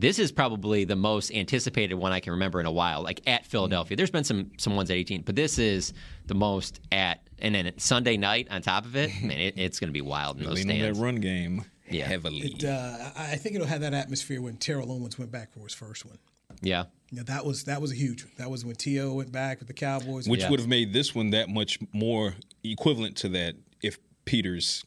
[0.00, 3.44] This is probably the most anticipated one I can remember in a while, like at
[3.46, 3.96] Philadelphia.
[3.96, 5.92] There's been some some ones at 18, but this is
[6.26, 9.10] the most at and then Sunday night on top of it.
[9.22, 10.98] Man, it, it's going to be wild in those stands.
[10.98, 12.06] that run game Yeah.
[12.06, 12.38] heavily.
[12.38, 15.60] It, uh, I I think it'll have that atmosphere when Terrell Owens went back for
[15.60, 16.18] his first one.
[16.62, 16.84] Yeah.
[17.12, 18.32] Yeah, that was that was a huge one.
[18.38, 19.12] That was when T.O.
[19.14, 20.28] went back with the Cowboys.
[20.28, 20.50] which Yeah.
[20.50, 22.34] would have made this one that much more
[22.64, 24.84] equivalent to that if Peters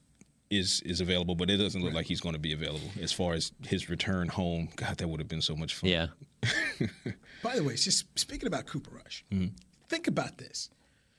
[0.57, 3.33] is is available, but it doesn't look like he's going to be available as far
[3.33, 4.69] as his return home.
[4.75, 5.89] God, that would have been so much fun.
[5.89, 6.07] Yeah.
[7.43, 9.23] By the way, just speaking about Cooper Rush.
[9.31, 9.55] Mm-hmm.
[9.89, 10.69] Think about this.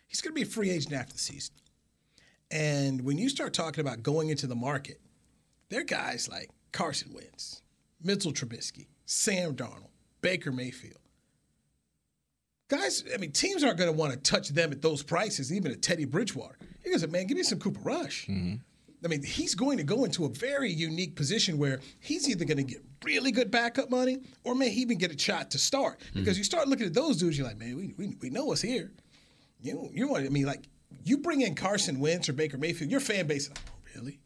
[0.06, 1.54] He's going to be a free agent after the season.
[2.50, 5.00] And when you start talking about going into the market,
[5.70, 7.62] there are guys like Carson Wentz,
[8.02, 11.00] Mitchell Trubisky, Sam Darnold, Baker Mayfield.
[12.68, 15.72] Guys, I mean, teams aren't going to want to touch them at those prices, even
[15.72, 16.56] at Teddy Bridgewater.
[16.82, 18.26] He goes, man, give me some Cooper Rush.
[18.26, 18.56] Mm-hmm.
[19.04, 22.56] I mean, he's going to go into a very unique position where he's either going
[22.56, 26.00] to get really good backup money or may he even get a shot to start.
[26.12, 26.20] Hmm.
[26.20, 28.62] Because you start looking at those dudes, you're like, man, we, we, we know what's
[28.62, 28.92] here.
[29.60, 30.64] You know, you want I mean, like,
[31.04, 34.20] you bring in Carson Wentz or Baker Mayfield, your fan base is like, oh, really?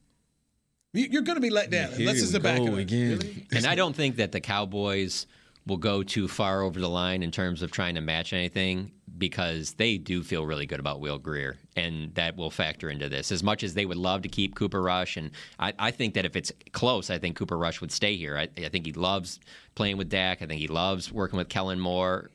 [0.93, 2.67] You- You're going to be let down Here unless it's the a backup.
[2.67, 3.19] go again.
[3.19, 3.47] Really?
[3.53, 5.27] And I don't think that the Cowboys
[5.69, 9.75] will go too far over the line in terms of trying to match anything because
[9.75, 13.31] they do feel really good about Will Grier, and that will factor into this.
[13.31, 16.25] As much as they would love to keep Cooper Rush, and I, I think that
[16.25, 18.39] if it's close, I think Cooper Rush would stay here.
[18.39, 19.41] I, I think he loves
[19.75, 20.41] playing with Dak.
[20.41, 22.31] I think he loves working with Kellen Moore.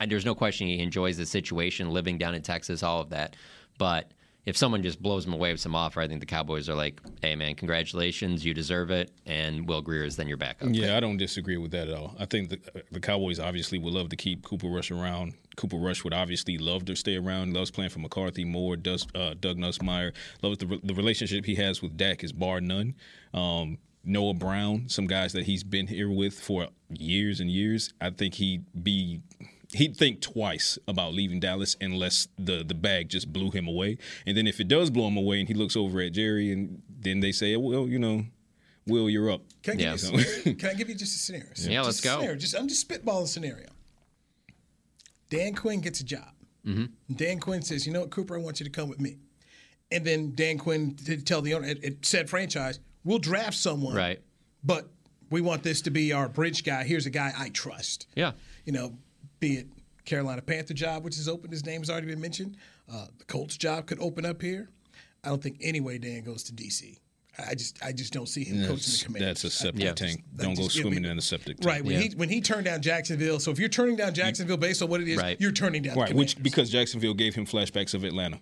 [0.00, 3.36] I, there's no question he enjoys the situation, living down in Texas, all of that.
[3.78, 4.10] But
[4.46, 7.00] if someone just blows him away with some offer, I think the Cowboys are like,
[7.20, 10.68] "Hey, man, congratulations, you deserve it," and Will Grier is then your backup.
[10.70, 12.14] Yeah, I don't disagree with that at all.
[12.18, 12.60] I think the,
[12.92, 15.34] the Cowboys obviously would love to keep Cooper Rush around.
[15.56, 17.54] Cooper Rush would obviously love to stay around.
[17.54, 20.12] Loves playing for McCarthy, Moore, does, uh, Doug Nussmeier.
[20.42, 22.94] Loves the, the relationship he has with Dak is bar none.
[23.34, 27.92] Um, Noah Brown, some guys that he's been here with for years and years.
[28.00, 29.20] I think he'd be
[29.76, 33.98] he'd think twice about leaving Dallas unless the the bag just blew him away.
[34.26, 36.82] And then if it does blow him away, and he looks over at Jerry, and
[36.88, 38.24] then they say, "Well, you know,
[38.86, 39.88] Will, you're up." Can I give, Yeah.
[39.90, 40.54] you, a scenario?
[40.58, 41.48] Can I give you just a scenario?
[41.56, 42.16] Yeah, let's go.
[42.18, 42.36] scenario.
[42.36, 43.68] Just I'm just spitballing a scenario.
[45.30, 46.32] Dan Quinn gets a job.
[46.64, 46.90] Mhm.
[47.14, 48.36] Dan Quinn says, "You know what, Cooper?
[48.36, 49.16] I want you to come with me."
[49.90, 53.94] And then Dan Quinn to tell the owner, it, it said franchise, "We'll draft someone,
[53.94, 54.20] Right.
[54.64, 54.90] But
[55.30, 56.82] we want this to be our bridge guy.
[56.84, 58.32] Here's a guy I trust." Yeah.
[58.64, 58.98] You know,
[59.40, 59.66] be it
[60.04, 61.50] Carolina Panther job, which is open.
[61.50, 62.56] His name has already been mentioned.
[62.92, 64.68] Uh, the Colts job could open up here.
[65.24, 66.98] I don't think anyway Dan goes to DC.
[67.38, 69.42] I just, I just don't see him coaching That's, the Commanders.
[69.42, 70.22] that's a septic I- I tank.
[70.24, 71.66] just- I Don't go just- yeah, swimming we- in the septic tank.
[71.66, 73.40] Right when he when he turned down Jacksonville.
[73.40, 75.38] So if you're turning down Jacksonville based on what it is, Right.
[75.40, 75.98] you're turning down.
[75.98, 78.40] right, the which because Jacksonville gave him flashbacks of Atlanta,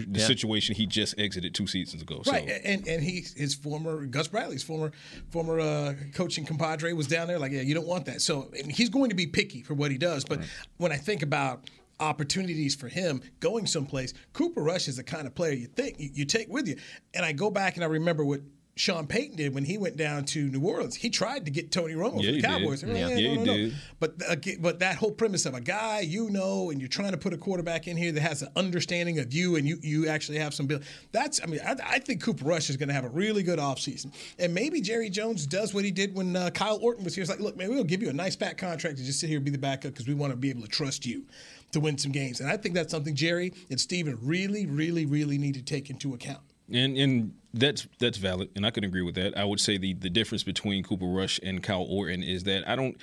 [0.00, 0.26] the yeah.
[0.26, 2.22] situation he just exited two seasons ago.
[2.26, 4.92] Right, So and and he his former Gus Bradley's former
[5.30, 7.38] former uh, coaching compadre was down there.
[7.38, 8.22] Like, yeah, you don't want that.
[8.22, 10.24] So he's going to be picky for what he does.
[10.24, 10.40] But
[10.76, 11.68] when I think about
[12.00, 16.10] opportunities for him going someplace, Cooper Rush is the kind of player you think you,
[16.12, 16.76] you take with you.
[17.14, 18.40] And I go back and I remember what.
[18.76, 20.96] Sean Payton did when he went down to New Orleans.
[20.96, 22.44] He tried to get Tony Romo Yeah, for he the did.
[22.44, 22.82] Cowboys.
[22.82, 22.92] Yeah.
[22.92, 23.56] no, Yeah, no, no, no.
[23.56, 23.74] did.
[24.00, 27.16] But uh, but that whole premise of a guy you know, and you're trying to
[27.18, 30.38] put a quarterback in here that has an understanding of you, and you you actually
[30.38, 30.66] have some.
[30.66, 30.80] Bill.
[31.12, 33.58] That's I mean I, I think Cooper Rush is going to have a really good
[33.60, 34.12] offseason.
[34.38, 37.22] and maybe Jerry Jones does what he did when uh, Kyle Orton was here.
[37.22, 39.36] It's like, look, man, we'll give you a nice fat contract to just sit here
[39.38, 41.24] and be the backup because we want to be able to trust you
[41.72, 42.40] to win some games.
[42.40, 46.12] And I think that's something Jerry and Steven really, really, really need to take into
[46.14, 46.40] account.
[46.72, 49.36] And and that's that's valid, and I can agree with that.
[49.36, 52.76] I would say the the difference between Cooper Rush and Kyle Orton is that I
[52.76, 52.96] don't.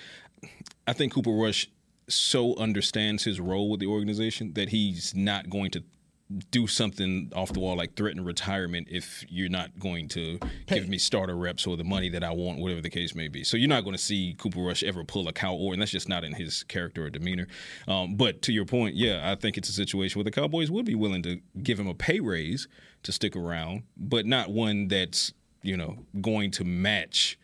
[0.88, 1.70] I think Cooper Rush
[2.10, 5.84] so understands his role with the organization that he's not going to
[6.50, 10.98] do something off the wall like threaten retirement if you're not going to give me
[10.98, 13.44] starter reps or the money that I want, whatever the case may be.
[13.44, 15.80] So you're not going to see Cooper Rush ever pull a Kyle Orton.
[15.80, 17.48] That's just not in his character or demeanor.
[17.88, 20.86] Um, but to your point, yeah, I think it's a situation where the Cowboys would
[20.86, 22.68] be willing to give him a pay raise
[23.04, 25.34] to stick around, but not one that's
[25.64, 27.38] you know going to match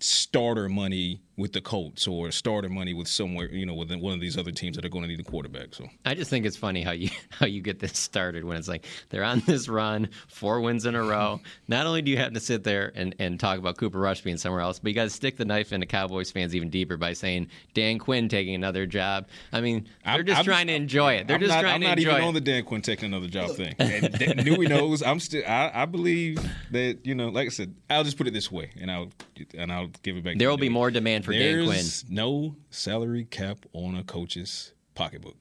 [0.00, 4.20] starter money with the Colts or starter money with somewhere you know with one of
[4.20, 5.74] these other teams that are going to need a quarterback.
[5.74, 8.68] So I just think it's funny how you how you get this started when it's
[8.68, 11.40] like they're on this run, four wins in a row.
[11.68, 14.36] Not only do you have to sit there and, and talk about Cooper Rush being
[14.36, 17.12] somewhere else, but you got to stick the knife into Cowboys fans even deeper by
[17.14, 19.26] saying Dan Quinn taking another job.
[19.52, 21.26] I mean, they're I'm- just I'm- trying to enjoy it.
[21.26, 23.28] They're I'm just not, trying I'm to not even on the Dan Quinn taking another
[23.28, 23.74] job thing.
[23.78, 25.42] And Newy knows I'm still.
[25.46, 26.38] I, I believe
[26.72, 29.08] that you know, like I said, I'll just put it this way, and I'll
[29.56, 30.36] and I'll give it back.
[30.38, 31.68] There to will be more demand for Dan Quinn.
[31.70, 35.36] There's no salary cap on a coach's pocketbook.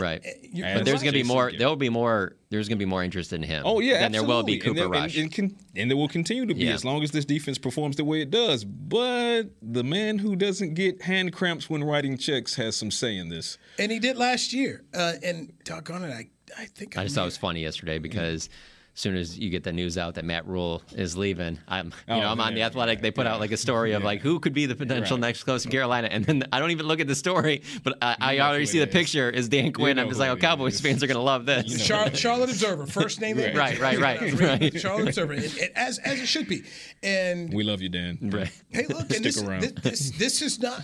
[0.00, 0.24] Right.
[0.52, 1.52] you're- but there's going to be more.
[1.56, 2.34] There will be more.
[2.50, 3.62] There's going to be more interest in him.
[3.66, 4.58] Oh yeah, than there will be.
[4.58, 5.14] Cooper and Rush.
[5.16, 6.74] and, and, can, and there will continue to be Yeah.
[6.74, 8.64] as long as this defense performs the way it does.
[8.64, 13.28] But the man who doesn't get hand cramps when writing checks has some say in
[13.28, 13.58] this.
[13.78, 14.82] And he did last year.
[14.94, 18.44] Uh, and doggone it, I, I think I just thought it was funny yesterday because
[18.44, 18.48] as
[18.98, 22.20] soon as you get the news out that Matt Rhule is leaving, I'm you Oh,
[22.20, 23.02] know I'm on the yeah, Athletic.
[23.02, 25.20] They put out like a story of like who could be the potential Right.
[25.28, 28.16] next close to Carolina, and then I don't even look at the story, but I,
[28.18, 28.92] I already see the is.
[28.92, 29.96] picture is Dan Quinn.
[29.96, 30.80] know I'm just like, oh, Cowboys is.
[30.80, 31.66] fans are gonna love this.
[31.66, 31.84] You know.
[31.84, 33.38] Charlotte, Charlotte Observer, first name.
[33.38, 34.80] and Right, right, right, right.
[34.80, 36.62] Charlotte Observer, and, and as as it should be.
[37.02, 38.18] And We love you, Dan.
[38.22, 38.50] Right.
[38.70, 39.60] hey, look, and Stick this, around.
[39.62, 40.82] this this this is not.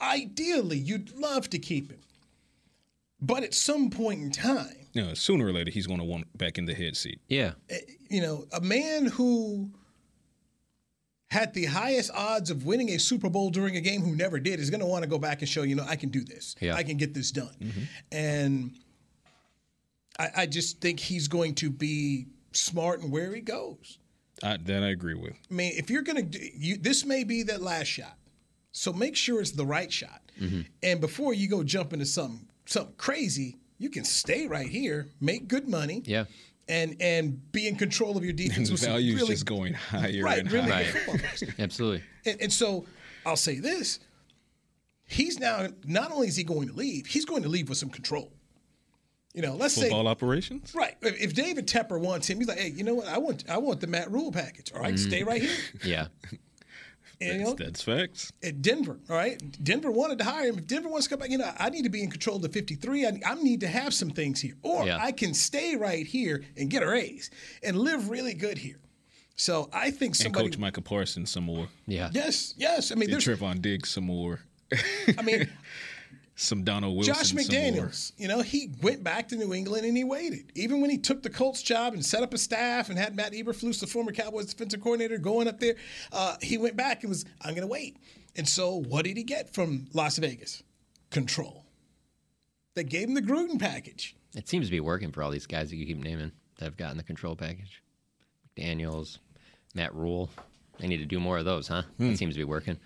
[0.00, 2.00] Ideally, you'd love to keep him,
[3.20, 6.36] but at some point in time, You know, sooner or later, he's going to want
[6.36, 7.20] back in the head seat.
[7.28, 7.52] Yeah.
[7.70, 7.78] Eh,
[8.10, 9.70] you know, a man who
[11.30, 14.60] had the highest odds of winning a Super Bowl during a game who never did
[14.60, 16.54] is going to want to go back and show, you know, I can do this.
[16.60, 16.74] Yeah.
[16.74, 17.56] I can get this done.
[17.58, 17.80] Mm-hmm.
[18.12, 18.70] And
[20.18, 23.98] I, I just think he's going to be smart in where he goes.
[24.42, 25.34] I, that I agree with.
[25.50, 28.18] I mean, if you're going to, you, this may be that last shot.
[28.72, 30.20] So make sure it's the right shot.
[30.38, 30.62] Mm-hmm.
[30.82, 35.48] And before you go jump into something, something crazy, you can stay right here, make
[35.48, 36.02] good money.
[36.06, 36.24] Yeah.
[36.68, 38.68] And, and be in control of your And defense.
[38.68, 40.84] the with value is really just going higher right, and really higher.
[40.84, 41.44] good football players.
[41.58, 42.02] Absolutely.
[42.24, 42.86] And, and so
[43.26, 43.98] I'll say this:
[45.06, 47.90] he's now not only is he going to leave, he's going to leave with some
[47.90, 48.32] control.
[49.34, 50.72] You know, let's Football say football operations.
[50.74, 50.94] right.
[51.02, 53.08] If if David Tepper wants him, he's like, hey, you know what?
[53.08, 54.72] I want I want the Matt Rhule package.
[54.72, 54.98] All right, Mm.
[54.98, 55.56] stay right here.
[55.84, 56.06] Yeah.
[57.30, 58.32] And, you know, That's facts.
[58.42, 59.40] at Denver, all right?
[59.62, 60.58] Denver wanted to hire him.
[60.58, 62.42] If Denver wants to come back, you know, I need to be in control of
[62.42, 63.06] the 53.
[63.06, 64.54] I, I need to have some things here.
[64.62, 64.98] Or Yeah.
[65.00, 67.30] I can stay right here and get a raise
[67.62, 68.78] and live really good here.
[69.36, 70.48] So I think And somebody.
[70.50, 71.68] coach Micah Parsons some more.
[71.86, 72.10] Yeah.
[72.12, 72.92] Yes, yes.
[72.92, 73.24] I mean, And there's.
[73.38, 74.40] Trevon Diggs some more.
[75.18, 75.48] I mean,
[76.42, 77.14] Some Donovan Wilson.
[77.14, 77.44] Josh some more.
[77.44, 80.50] McDaniels, you know, he went back to New England and he waited.
[80.56, 83.32] Even when he took the Colts job and set up a staff and had Matt
[83.32, 85.76] Eberflus, the former Cowboys defensive coordinator, going up there,
[86.12, 87.96] uh, he went back and was, I'm going to wait.
[88.34, 90.64] And so what did he get from Las Vegas?
[91.10, 91.64] Control.
[92.74, 94.16] They gave him the Gruden package.
[94.34, 96.76] It seems to be working for all these guys that you keep naming that have
[96.76, 97.82] gotten the control package.
[98.58, 99.18] McDaniels,
[99.74, 100.28] Matt Rhule.
[100.80, 101.82] They need to do more of those, huh?
[101.98, 102.78] That seems to be working.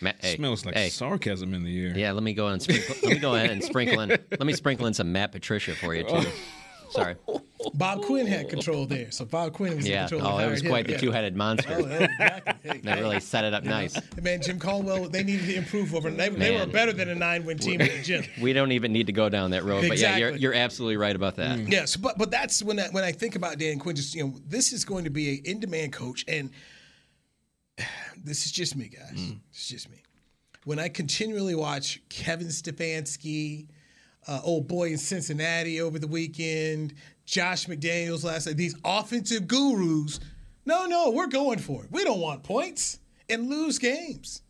[0.00, 1.96] Matt, hey, Smells like hey, sarcasm in the air.
[1.96, 4.08] Yeah, let me go and sprinkle, let me go ahead and sprinkle in.
[4.08, 6.22] Let me sprinkle in some Matt Patricia for you too.
[6.90, 7.14] Sorry.
[7.74, 9.10] Bob Quinn had control there.
[9.12, 10.02] So Bob Quinn was Yeah.
[10.02, 10.32] in control.
[10.34, 10.70] Oh, They it was hired him.
[10.70, 10.98] quite the Yeah.
[10.98, 11.74] two-headed monster.
[11.74, 12.54] Oh, exactly.
[12.70, 13.96] Hey, That really set it up nice.
[14.20, 16.10] Man, Jim Caldwell, they needed to improve over.
[16.10, 18.24] They, they were better than a nine-win team in the gym.
[18.42, 19.88] We don't even need to go down that road.
[19.88, 20.42] But yeah, you're, Exactly.
[20.42, 21.60] you're absolutely right about that.
[21.60, 21.70] Mm.
[21.70, 23.96] Yes, but but that's when I, when I think about Dan Quinn.
[23.96, 26.50] Just you know, this is going to be an in-demand coach, and
[28.24, 29.32] this is just me, guys.
[29.50, 30.02] It's just me.
[30.64, 33.66] When I continually watch Kevin Stefanski,
[34.28, 40.20] uh, old boy in Cincinnati over the weekend, Josh McDaniels last night, these offensive gurus.
[40.64, 41.90] No, no, we're going for it.
[41.90, 44.42] We don't want points and lose games.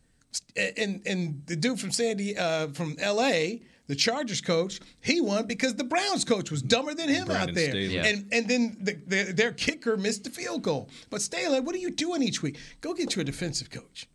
[0.57, 3.63] And and the dude from Sandy uh, from L.A.
[3.89, 7.55] The Chargers coach, he won because the Browns coach was dumber than him Brandon out
[7.55, 7.71] there.
[7.71, 7.99] Staley.
[7.99, 10.89] And and then the, the, their kicker missed the field goal.
[11.11, 12.59] But Staley, what are you doing each week?
[12.81, 14.07] Go get you a defensive coach.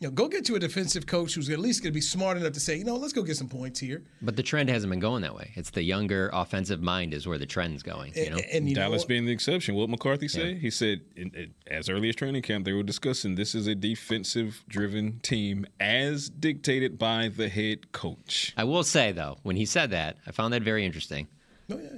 [0.00, 2.36] You know, go get you a defensive coach who's at least going to be smart
[2.36, 4.04] enough to say, you know, let's go get some points here.
[4.22, 5.50] But the trend hasn't been going that way.
[5.56, 8.12] It's the younger offensive mind is where the trend's going.
[8.14, 9.08] You know, And you Dallas what?
[9.08, 9.74] being the exception.
[9.74, 10.54] What McCarthy say?
[10.54, 13.74] He said, in, in- as early as training camp, they were discussing this is a
[13.74, 18.52] defensive-driven team, as dictated by the head coach.
[18.56, 21.26] I will say though, when he said that, I found that very interesting.
[21.70, 21.88] Oh, yeah.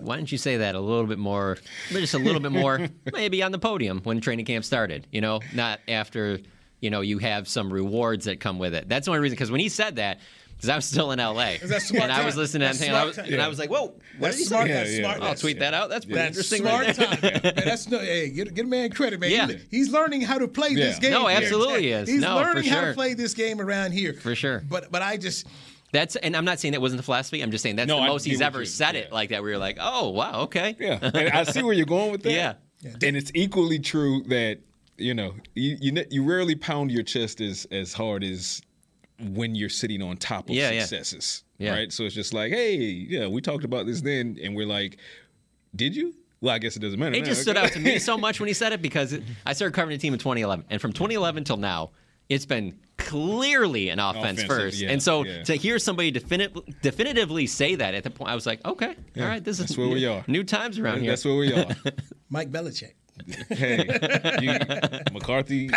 [0.00, 1.58] Why didn't you say that a little bit more,
[1.90, 5.06] just a little bit more, maybe on the podium when training camp started?
[5.12, 6.38] You know, not after,
[6.80, 8.88] you know, you have some rewards that come with it.
[8.88, 9.34] That's the only reason.
[9.36, 10.20] Because when he said that,
[10.56, 13.00] because I was still in LA, and I was listening to That's that and I
[13.02, 14.66] smart was, and I was like, "Whoa, what That's did he smart.
[14.66, 15.22] say?" That's smart.
[15.22, 15.88] I'll tweet that out.
[15.88, 16.62] That's pretty That's interesting.
[16.62, 17.42] smart right time.
[17.42, 17.98] Man, that's no.
[17.98, 19.30] Hey, get, get a man credit, man.
[19.30, 19.46] Yeah.
[19.46, 21.12] He- he's learning how to play this game.
[21.12, 22.08] No, absolutely he is.
[22.08, 24.12] He's No, for learning how to play this game around here.
[24.12, 24.62] For sure.
[24.68, 25.46] But but I just
[25.92, 27.40] That's and I'm not saying that wasn't the philosophy.
[27.42, 29.40] I'm just saying that's No, the I most he's ever you- said it like that.
[29.40, 32.58] Where you're like, "Oh, wow, okay." Yeah, and I see where you're going with that.
[32.82, 32.92] Yeah.
[33.02, 34.58] and it's equally true that
[35.00, 38.60] you know you you, you rarely pound your chest as as hard as
[39.20, 40.80] when you're sitting on top of Yeah, yeah.
[40.86, 41.72] successes, Yeah.
[41.74, 41.92] right?
[41.92, 44.96] So it's just like, hey, yeah, we talked about this then, and we're like,
[45.76, 46.14] did you?
[46.40, 47.14] Well, I guess it doesn't matter.
[47.14, 49.22] It now, just stood out to me so much when he said it because it,
[49.44, 51.90] I started covering the team in 2011, and from 2011 till now,
[52.30, 54.80] it's been clearly an offense Offensive, first.
[54.80, 55.42] yeah, and so yeah.
[55.42, 59.24] to hear somebody defini- definitively say that at the point, I was like, okay, all
[59.24, 60.24] right, this is that's where we are.
[60.28, 61.10] New times around here.
[61.10, 61.66] That's where we are.
[62.30, 62.92] Mike Belichick.
[63.50, 63.84] Hey,
[64.40, 64.50] you,
[65.12, 65.68] McCarthy.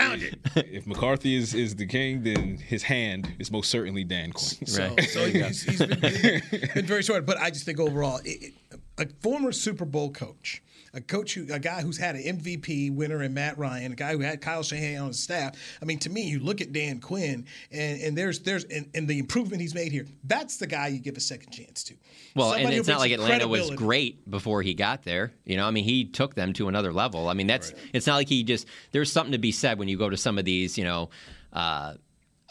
[0.56, 4.66] If McCarthy is, is the king, then his hand is most certainly Dan Quinn.
[4.68, 5.04] So, Right.
[5.10, 6.42] so he's, he's been, been,
[6.74, 7.26] been very short.
[7.26, 8.54] But I just think overall, it, it-
[9.00, 10.62] a former Super Bowl coach,
[10.94, 14.14] a coach, who, a guy who's had an MVP winner in Matt Ryan, a guy
[14.14, 15.56] who had Kyle Shanahan on his staff.
[15.82, 19.08] I mean, to me, you look at Dan Quinn, and, and there's there's and, and
[19.08, 20.06] the improvement he's made here.
[20.24, 21.96] That's the guy you give a second chance to.
[22.36, 25.34] Well, Somebody and it's not like Atlanta was great before he got there.
[25.46, 27.28] You know, I mean, he took them to another level.
[27.28, 28.68] I mean, that's it's not like he just.
[28.92, 31.10] There's something to be said when you go to some of these, you know,
[31.52, 31.96] uh,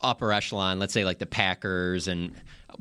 [0.02, 0.78] upper echelon.
[0.78, 2.32] Let's say like the Packers, and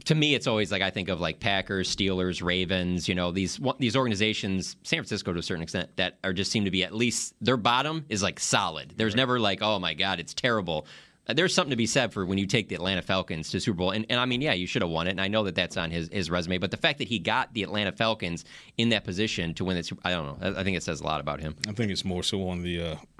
[0.06, 3.08] to me, it's always like I think of like Packers, Steelers, Ravens.
[3.08, 6.66] You know, these these organizations, San Francisco to a certain extent, that are just seem
[6.66, 8.94] to be at least their bottom is like solid.
[8.98, 10.88] There's never like, oh my god, it's terrible.
[11.28, 13.78] Uh, There's something to be said for when you take the Atlanta Falcons to Super
[13.78, 15.54] Bowl, and, and I mean, yeah, you should have won it, and I know that
[15.54, 16.58] that's on his, his resume.
[16.58, 18.44] But the fact that he got the Atlanta Falcons
[18.78, 20.38] in that position to win the Super, I don't know.
[20.42, 21.56] I, I think it says a lot about him.
[21.68, 22.96] I think it's more so on the uh,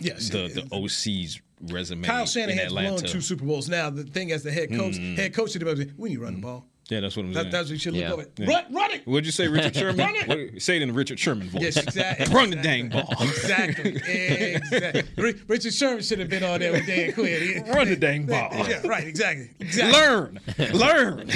[0.00, 3.68] Yes, the the OC's resume Kyle in Shanahan's won two Super Bowls.
[3.68, 5.16] Now the thing as the head coach, Mm.
[5.16, 7.40] head coach of the development, when you run the ball, Yeah, that's what I'm that,
[7.42, 7.52] saying.
[7.52, 8.12] that's what you should look Yeah.
[8.12, 8.26] over.
[8.36, 8.46] Yeah.
[8.48, 9.06] Run, run it.
[9.06, 9.98] What'd you say, Richard Sherman?
[9.98, 10.28] Run it.
[10.52, 11.62] What, say it in Richard Sherman voice.
[11.62, 12.34] Yes, exactly.
[12.34, 13.08] Run the dang ball.
[13.20, 13.96] Exactly.
[13.96, 15.34] exactly.
[15.46, 17.64] Richard Sherman should have been on there with Dan Quinn.
[17.68, 18.48] Run the dang ball.
[18.68, 19.06] Yeah, right.
[19.06, 19.50] Exactly.
[19.60, 19.92] Exactly.
[20.00, 20.40] Learn,
[20.74, 21.28] learn.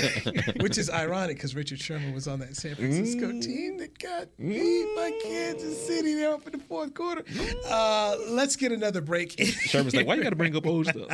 [0.60, 3.42] Which is ironic because Richard Sherman was on that San Francisco Mm.
[3.42, 7.24] team that got beat by Kansas City there up in the fourth quarter.
[7.68, 9.38] Uh, let's get another break.
[9.40, 11.09] Sherman's like, why you got to bring up old stuff?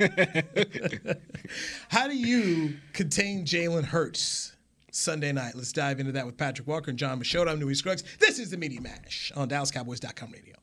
[1.88, 4.52] How do you contain Jalen Hurts
[4.90, 5.54] Sunday night?
[5.54, 7.50] Let's dive into that with Patrick Walker and Jon Machota.
[7.50, 8.02] I'm Newy Scruggs.
[8.18, 10.54] This is the Media Mash on DallasCowboys.com radio.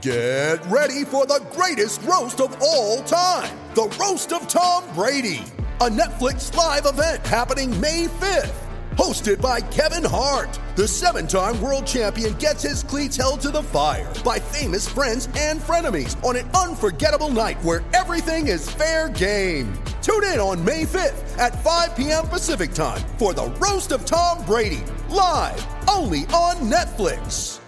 [0.00, 5.44] Get ready for the greatest roast of all time the Roast of Tom Brady,
[5.80, 8.69] a Netflix live event happening May 5th.
[8.96, 13.62] Hosted by Kevin Hart, the seven time world champion gets his cleats held to the
[13.62, 19.72] fire by famous friends and frenemies on an unforgettable night where everything is fair game.
[20.02, 22.26] Tune in on May 5th at 5 p.m.
[22.26, 27.60] Pacific time for the Roast of Tom Brady, live only on Netflix.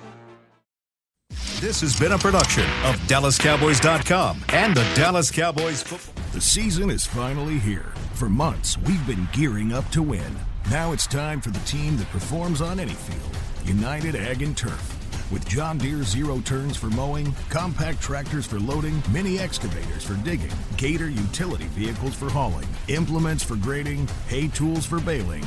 [1.60, 6.24] This has been a production of DallasCowboys.com and the Dallas Cowboys football.
[6.32, 7.92] The season is finally here.
[8.14, 10.36] For months, we've been gearing up to win.
[10.70, 14.98] Now it's time for the team that performs on any field United Ag and Turf.
[15.30, 20.52] With John Deere zero turns for mowing, compact tractors for loading, mini excavators for digging,
[20.76, 25.44] Gator utility vehicles for hauling, implements for grading, hay tools for baling.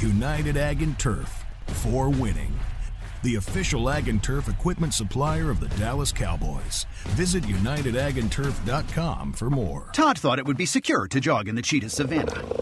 [0.00, 2.52] United Ag and Turf for winning
[3.24, 6.84] the official Ag and Turf equipment supplier of the Dallas Cowboys.
[7.16, 9.90] Visit UnitedAgAndTurf.com for more.
[9.94, 12.53] Todd thought it would be secure to jog in the cheetah savannah.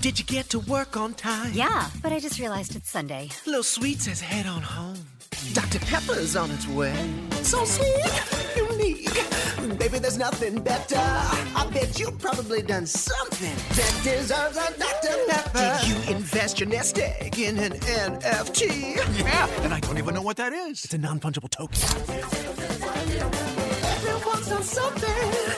[0.00, 1.50] Did you get to work on time?
[1.52, 3.30] Yeah, but I just realized it's Sunday.
[3.46, 4.96] Little Sweet says head on home.
[5.54, 5.80] Dr.
[5.80, 6.94] Pepper's on its way.
[7.42, 8.06] So sweet,
[8.56, 9.12] unique.
[9.76, 10.96] Baby, there's nothing better.
[10.98, 15.16] I bet you've probably done something that deserves a Dr.
[15.28, 15.80] Pepper.
[15.80, 18.96] Did you invest your nest egg in an NFT?
[19.18, 20.84] Yeah, and I don't even know what that is.
[20.84, 21.76] It's a non fungible token.
[23.84, 25.57] Everyone's done something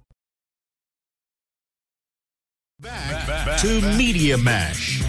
[3.61, 5.03] To Media Mash.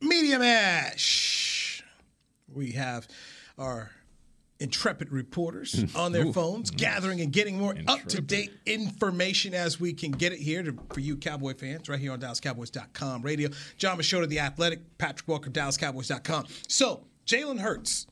[0.00, 1.84] Media Mash.
[2.52, 3.06] We have
[3.56, 3.92] our
[4.58, 6.32] intrepid reporters on their Ooh.
[6.32, 10.64] phones, gathering and getting more up to date information as we can get it here
[10.64, 13.48] to, for you Cowboy fans, right here on DallasCowboys.com radio.
[13.78, 16.46] Jon Machota, The Athletic, Patrick Walker, DallasCowboys.com.
[16.66, 18.08] So, Jalen Hurts.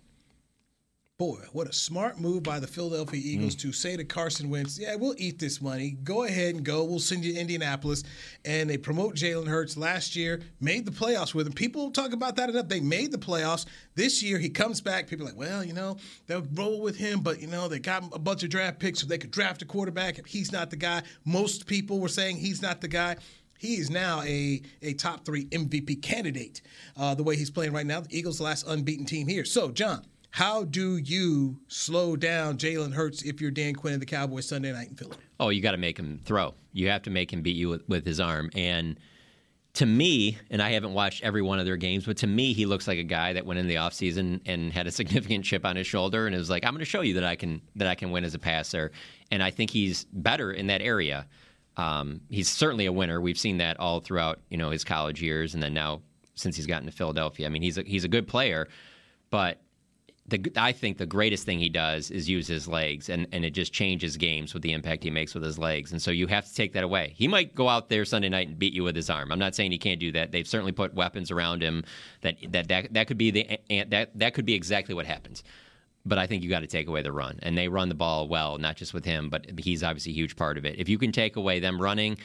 [1.17, 4.97] Boy, what a smart move by the Philadelphia Eagles to say to Carson Wentz, yeah,
[4.97, 5.97] we'll eat this money.
[6.03, 6.83] Go ahead and go.
[6.83, 8.03] We'll send you to Indianapolis.
[8.45, 11.53] And they promote Jalen Hurts last year, made the playoffs with him.
[11.53, 12.67] People talk about that enough.
[12.67, 13.65] They made the playoffs.
[13.95, 15.07] This year, he comes back.
[15.07, 18.03] People are like, well, you know, they'll roll with him, but, you know, they got
[18.13, 20.27] a bunch of draft picks so they could draft a quarterback.
[20.27, 21.05] He's not the guy.
[21.25, 23.19] Most people were saying he's not the guy.
[23.61, 26.61] He is now a, a top three MVP candidate
[26.97, 28.01] uh, the way he's playing right now.
[28.01, 29.45] The Eagles' last unbeaten team here.
[29.45, 30.05] So, John,
[30.35, 34.73] how do you slow down Jalen Hurts if you're Dan Quinn and the Cowboys Sunday
[34.73, 35.17] night in Philly?
[35.39, 36.55] Oh, you got to make him throw.
[36.73, 38.51] You have to make him beat you with, with his arm.
[38.53, 38.99] And
[39.75, 42.67] to me, and I haven't watched every one of their games, but to me, he
[42.67, 45.77] looks like a guy that went in the offseason and had a significant chip on
[45.77, 47.95] his shoulder and is like, I'm going to show you that I can that I
[47.95, 48.91] can win as a passer.
[49.31, 51.29] And I think he's better in that area.
[51.77, 53.21] Um, he's certainly a winner.
[53.21, 56.03] We've seen that all throughout, you know, his college years, and then now
[56.35, 57.47] since he's gotten to Philadelphia.
[57.47, 58.67] I mean, he's a, he's a good player,
[59.31, 59.61] but
[60.27, 63.51] the, I think the greatest thing he does is use his legs, and, and it
[63.51, 65.93] just changes games with the impact he makes with his legs.
[65.93, 67.13] And so you have to take that away.
[67.15, 69.31] He might go out there Sunday night and beat you with his arm.
[69.31, 70.33] I'm not saying he can't do that.
[70.33, 71.85] They've certainly put weapons around him
[72.23, 73.59] that that that, that could be the
[73.91, 75.45] that that could be exactly what happens.
[76.07, 78.29] But I think you got to take away the run, and they run the ball
[78.29, 80.79] well, not just with him, but he's obviously a huge part of it.
[80.79, 82.19] If you can take away them running,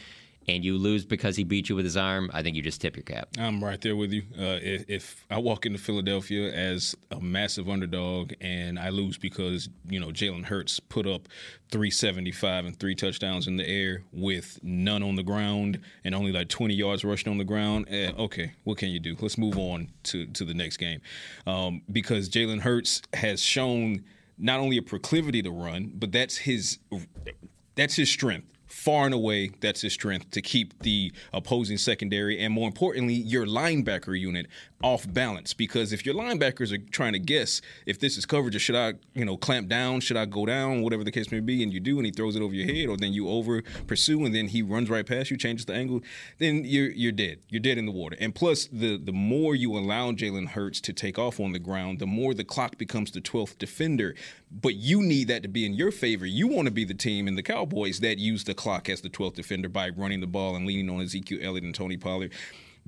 [0.56, 2.96] and you lose because he beat you with his arm, I think you just tip
[2.96, 3.30] your cap.
[3.38, 4.24] I'm right there with you.
[4.38, 9.70] Uh, if, if I walk into Philadelphia as a massive underdog and I lose because
[9.88, 11.28] you know Jalen Hurts put up
[11.72, 16.50] 375 and three touchdowns in the air with none on the ground and only like
[16.50, 19.16] 20 yards rushing on the ground, eh, okay, what can you do?
[19.20, 21.02] Let's move on to to the next game
[21.46, 24.04] um, because Jalen Hurts has shown
[24.38, 26.80] not only a proclivity to run, but that's his
[27.76, 28.48] that's his strength.
[28.80, 33.46] Far and away, that's his strength to keep the opposing secondary and more importantly, your
[33.46, 34.48] linebacker unit
[34.82, 35.54] off balance.
[35.54, 38.94] Because if your linebackers are trying to guess if this is coverage or should I,
[39.14, 41.80] you know, clamp down, should I go down, whatever the case may be, and you
[41.80, 44.48] do, and he throws it over your head, or then you over pursue, and then
[44.48, 46.02] he runs right past you, changes the angle,
[46.38, 47.40] then you're you're dead.
[47.50, 48.16] You're dead in the water.
[48.20, 52.00] And plus, the the more you allow Jalen Hurts to take off on the ground,
[52.00, 54.16] the more the clock becomes the 12th defender.
[54.52, 56.26] But you need that to be in your favor.
[56.26, 59.10] You want to be the team in the Cowboys that use the clock as the
[59.10, 62.32] 12th defender by running the ball and leaning on Ezekiel Elliott and Tony Pollard.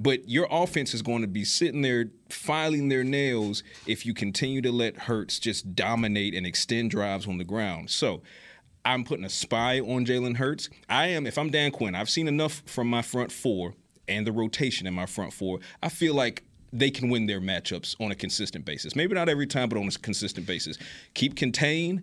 [0.02, 4.60] But your offense is going to be sitting there filing their nails if you continue
[4.64, 7.92] to let Hurts just dominate and extend drives on the ground.
[7.92, 8.24] So
[8.84, 10.70] I'm putting a spy on Jalen Hurts.
[10.90, 13.76] I am, if I'm Dan Quinn, I've seen enough from my front four
[14.08, 15.60] and the rotation in my front four.
[15.84, 18.96] I feel like they can win their matchups on a consistent basis.
[18.96, 20.80] Maybe not every time, but on a consistent basis.
[21.14, 22.02] Keep contained,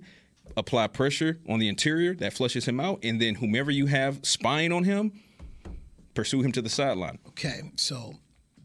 [0.57, 4.70] apply pressure on the interior that flushes him out, and then whomever you have spying
[4.70, 5.12] on him,
[6.19, 7.16] pursue him to the sideline.
[7.29, 8.14] Okay, so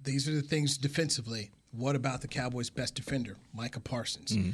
[0.03, 1.51] these are the things defensively.
[1.71, 4.51] What about the Cowboys' best defender, Micah Parsons, Mm-hmm.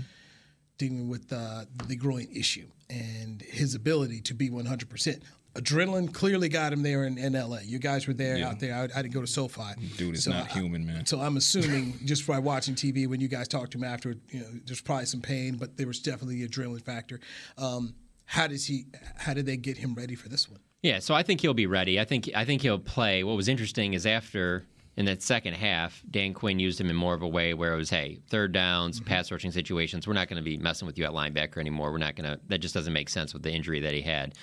[0.77, 5.21] dealing with uh, the groin issue and his ability to be 100%?
[5.55, 7.59] Adrenaline clearly got him there in, in LA.
[7.63, 8.49] You guys were there Yeah.
[8.49, 8.75] out there.
[8.75, 9.75] I, I didn't go to SoFi.
[9.97, 11.05] Dude is So not I- human, man.
[11.05, 14.41] So I'm assuming just by watching TV when you guys talked to him after, you
[14.41, 17.19] know, there's probably some pain, but there was definitely the adrenaline factor.
[17.57, 17.95] Um,
[18.25, 18.85] how does he?
[19.17, 20.59] How did they get him ready for this one?
[20.81, 21.99] Yeah, so I think he'll be ready.
[21.99, 23.23] I think I think he'll play.
[23.23, 24.65] What was interesting is after
[24.95, 27.77] in that second half, Dan Quinn used him in more of a way where it
[27.77, 30.07] was, hey, third downs, pass rushing situations.
[30.07, 31.91] We're not going to be messing with you at linebacker anymore.
[31.91, 32.39] We're not going to.
[32.47, 34.35] That just doesn't make sense with the injury that he had.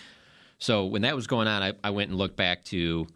[0.58, 3.06] So when that was going on, I, I went and looked back to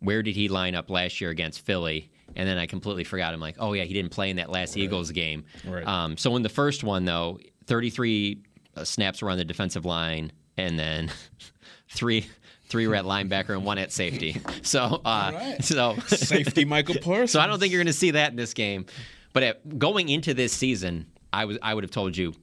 [0.00, 3.34] where did he line up last year against Philly, and then I completely forgot.
[3.34, 5.44] I'm like, oh yeah, he didn't play in that last Eagles game.
[5.66, 5.86] Right.
[5.86, 8.42] Um, so in the first one though, 33
[8.76, 11.10] uh, snaps were on the defensive line, and then
[11.90, 12.26] three
[12.68, 14.40] three were at linebacker and one at safety.
[14.62, 15.64] So uh, right.
[15.64, 17.30] so Safety Micah Parsons.
[17.30, 18.86] so I don't think you're going to see that in this game.
[19.32, 22.34] But at, going into this season, I was I would have told you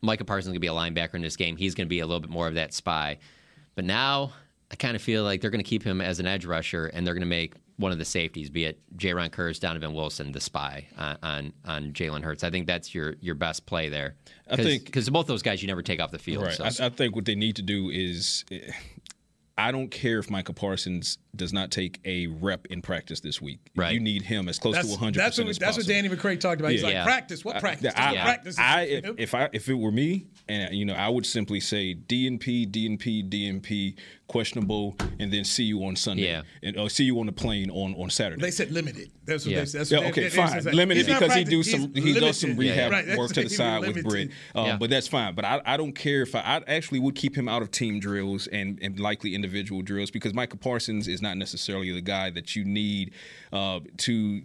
[0.00, 1.56] Micah Parsons is going to be a linebacker in this game.
[1.56, 3.18] He's going to be a little bit more of that spy.
[3.74, 4.32] But now
[4.70, 7.06] I kind of feel like they're going to keep him as an edge rusher, and
[7.06, 10.40] they're going to make one of the safeties, be it Jayron Kearse, Donovan Wilson, the
[10.40, 12.44] spy on on, on Jalen Hurts.
[12.44, 14.14] I think that's your your best play there.
[14.48, 16.44] I think- because both those guys you never take off the field.
[16.44, 16.54] Right.
[16.54, 16.64] So.
[16.84, 18.44] I, I think what they need to do is.
[19.58, 23.60] I don't care if Micah Parsons does not take a rep in practice this week.
[23.76, 23.92] Right.
[23.92, 25.86] You need him as close That's, to 100% that's what, as that's what.
[25.86, 26.72] Danny McCray talked about.
[26.72, 26.86] He's Yeah.
[26.86, 27.04] like, Yeah.
[27.04, 27.44] practice.
[27.44, 27.92] What I- practice?
[27.96, 28.58] I, Just practice.
[28.58, 31.94] I, if, if I if it were me, and you know, I would simply say
[31.94, 33.94] DNP, DNP, DNP,
[34.28, 36.24] questionable, and then see you on Sunday.
[36.24, 36.42] Yeah.
[36.62, 38.40] and or see you on the plane on on Saturday.
[38.40, 39.10] they said limited.
[39.24, 39.60] That's what Yeah.
[39.60, 39.90] they said.
[39.90, 40.64] Yeah, okay, they, they, fine.
[40.64, 42.70] they limited He's not because he do some he's he does some limited.
[42.76, 44.08] rehab Right, work to the he's side with limited.
[44.08, 44.30] Britt.
[44.54, 44.76] Um, Yeah.
[44.78, 45.34] But that's fine.
[45.34, 48.00] But I, I don't care if I, I actually would keep him out of team
[48.00, 52.56] drills and, and likely individual drills because Micah Parsons is not necessarily the guy that
[52.56, 53.12] you need
[53.52, 54.40] uh, to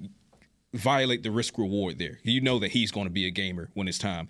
[0.73, 2.19] violate the risk reward there.
[2.23, 4.28] You know that he's going to be a gamer when it's time.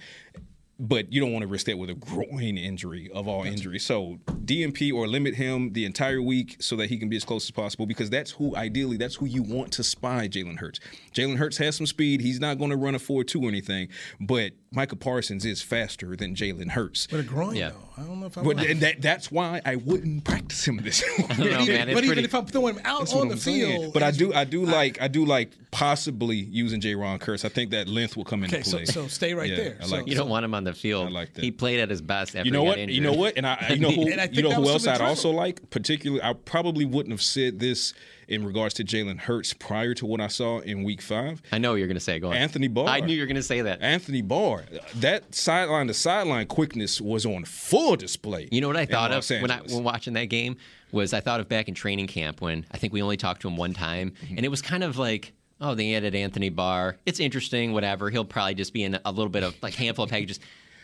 [0.80, 3.84] But you don't want to risk that with a groin injury of all injuries.
[3.84, 7.46] So DNP or limit him the entire week so that he can be as close
[7.46, 10.80] as possible because that's who ideally that's who you want to spy Jalen Hurts.
[11.14, 12.22] Jalen Hurts has some speed.
[12.22, 13.90] He's not going to run a 4-2 or anything,
[14.22, 17.08] but Micah Parsons is faster than Jalen Hurts.
[17.10, 17.70] But a groin, Yeah.
[17.72, 17.84] though.
[17.98, 21.04] I don't know if I But and that, that's why I wouldn't practice him this
[21.18, 21.30] week.
[21.40, 21.90] Know, man.
[21.90, 23.80] It's But even if I'm throwing him out on the I'm saying.
[23.82, 23.94] field.
[23.94, 27.44] But I do, I do like, I do like possibly using Jayron Kearse.
[27.44, 28.86] I think that length will come into Okay, play.
[28.86, 29.78] so stay right Yeah, there.
[29.82, 30.20] I like you that.
[30.22, 31.08] don't want him on the field.
[31.08, 31.44] I like that.
[31.44, 32.78] He played at his best after You know he what?
[32.78, 32.96] injured.
[32.96, 33.34] You know what?
[33.36, 35.68] And I, you know who, And I think you know who else I'd also like.
[35.72, 37.96] Particularly, I probably wouldn't have said this
[38.28, 41.42] in regards to Jalen Hurts prior to what I saw in Week Five.
[41.52, 42.20] I know what you're going to say.
[42.20, 42.36] Go on.
[42.36, 42.88] Anthony Barr.
[42.88, 43.82] I knew you were going to say that.
[43.82, 44.66] Anthony Barr,
[44.96, 48.48] that sideline to sideline quickness was on full display.
[48.52, 50.58] You know what I thought of when I when watching that game
[50.92, 53.48] was I thought of back in training camp when I think we only talked to
[53.48, 54.38] him one time, Mm-hmm.
[54.38, 55.34] and it was kind of like.
[55.60, 56.98] Oh, they added Anthony Barr.
[57.08, 58.12] It's interesting, whatever.
[58.12, 60.40] He'll probably just be in a little bit of like handful of packages.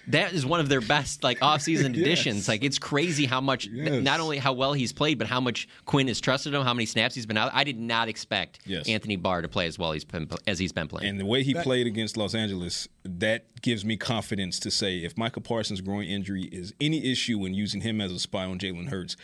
[0.07, 2.01] That is one of their best like off-season Yes.
[2.01, 2.47] additions.
[2.47, 4.03] Like it's crazy how much, Yes.
[4.03, 6.85] not only how well he's played, but how much Quinn has trusted him, how many
[6.85, 7.51] snaps he's been out.
[7.53, 8.87] I did not expect Yes.
[8.87, 11.09] Anthony Barr to play as well he's been, as he's been playing.
[11.09, 15.17] And the way he played against Los Angeles, that gives me confidence to say if
[15.17, 18.89] Micah Parsons' groin injury is any issue when using him as a spy on Jalen
[18.89, 19.15] Hurts,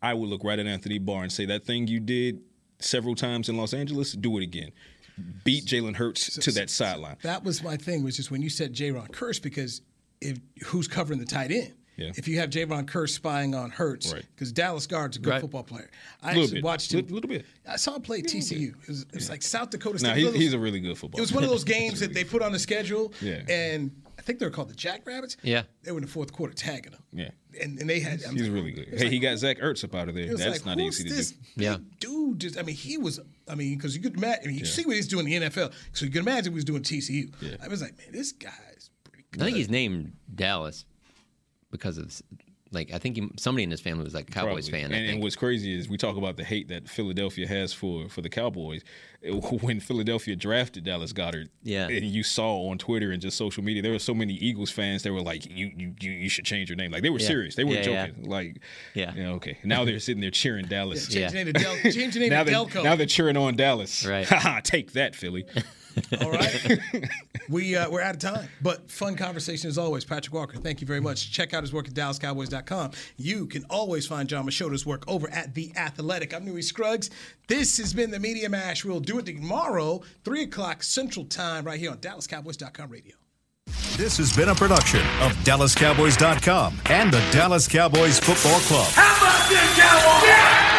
[0.00, 2.40] I would look right at Anthony Barr and say that thing you did
[2.78, 4.70] several times in Los Angeles, do it again.
[5.44, 7.16] Beat Jalen Hurts to that sideline.
[7.22, 9.82] That was my thing, was just when you said Jayron Kearse, because
[10.22, 11.74] if who's covering the tight end?
[11.96, 12.10] Yeah.
[12.16, 14.24] If you have Jayron Kearse spying on Hurts, Right.
[14.34, 15.40] because Dallas Goedert's a good Right.
[15.42, 15.90] football player.
[16.22, 16.64] I Little actually bit.
[16.64, 17.00] watched him.
[17.00, 17.44] Little- little bit.
[17.68, 18.68] I saw him play at TCU.
[18.82, 20.08] It was, it was like South Dakota State.
[20.08, 21.18] Now he's, one of those- he's a really good football.
[21.18, 21.20] Player.
[21.20, 23.42] It was one of those games that they put on the schedule, Yeah.
[23.46, 25.36] and I think they were called the Jackrabbits.
[25.42, 25.64] Yeah.
[25.82, 27.02] They were in the fourth quarter tagging them.
[27.12, 27.30] Yeah.
[27.60, 28.24] And, and they had.
[28.24, 28.88] I He's mean, really good.
[28.88, 30.34] Hey, like- he got Zach Ertz up out of there.
[30.34, 31.38] That's like, not who's easy to this do.
[31.56, 31.76] Yeah.
[32.00, 32.38] dude?
[32.40, 33.20] Just, I mean, he was.
[33.48, 34.44] I mean, because you could imagine.
[34.44, 35.72] I mean, you see what he's doing in the NFL.
[35.92, 37.30] So you can imagine what he was doing TCU.
[37.42, 37.56] Yeah.
[37.62, 38.52] I was like, man, this guy's
[39.40, 40.84] I think he's named Dallas
[41.70, 42.20] because of
[42.70, 44.88] like I think he, somebody in his family was like a Cowboys Probably.
[44.88, 44.92] fan.
[44.98, 48.20] And, and what's crazy is we talk about the hate that Philadelphia has for for
[48.22, 48.82] the Cowboys.
[49.60, 51.86] When Philadelphia drafted Dallas Goedert, Yeah.
[51.86, 55.04] and you saw on Twitter and just social media, there were so many Eagles fans
[55.04, 57.26] that were like, "You you you, you should change your name." Like they were Yeah.
[57.28, 57.54] serious.
[57.54, 58.06] They weren't Yeah, yeah.
[58.08, 58.24] joking.
[58.28, 58.60] Like,
[58.94, 59.12] Yeah.
[59.14, 59.58] yeah, okay.
[59.62, 61.08] Now they're sitting there cheering Dallas.
[61.14, 62.82] Yeah, change your name to Del- change your name now to they're, Delco.
[62.84, 64.04] Now they're cheering on Dallas.
[64.04, 64.26] Right.
[64.26, 65.44] Haha, Take that, Philly.
[66.20, 66.78] All right.
[67.48, 70.04] we, uh, we're out of time, but fun conversation as always.
[70.04, 71.32] Patrick Walker, thank you very much.
[71.32, 72.92] Check out his work at DallasCowboys.com.
[73.16, 76.34] You can always find Jon Machota's work over at The Athletic.
[76.34, 77.10] I'm Newy Scruggs.
[77.48, 78.84] This has been the Media Mash.
[78.84, 83.16] We'll do it tomorrow, 3 o'clock Central Time, right here on DallasCowboys.com radio.
[83.96, 88.90] This has been a production of DallasCowboys.com and the Dallas Cowboys Football Club.
[88.92, 90.71] How about this, Cowboys?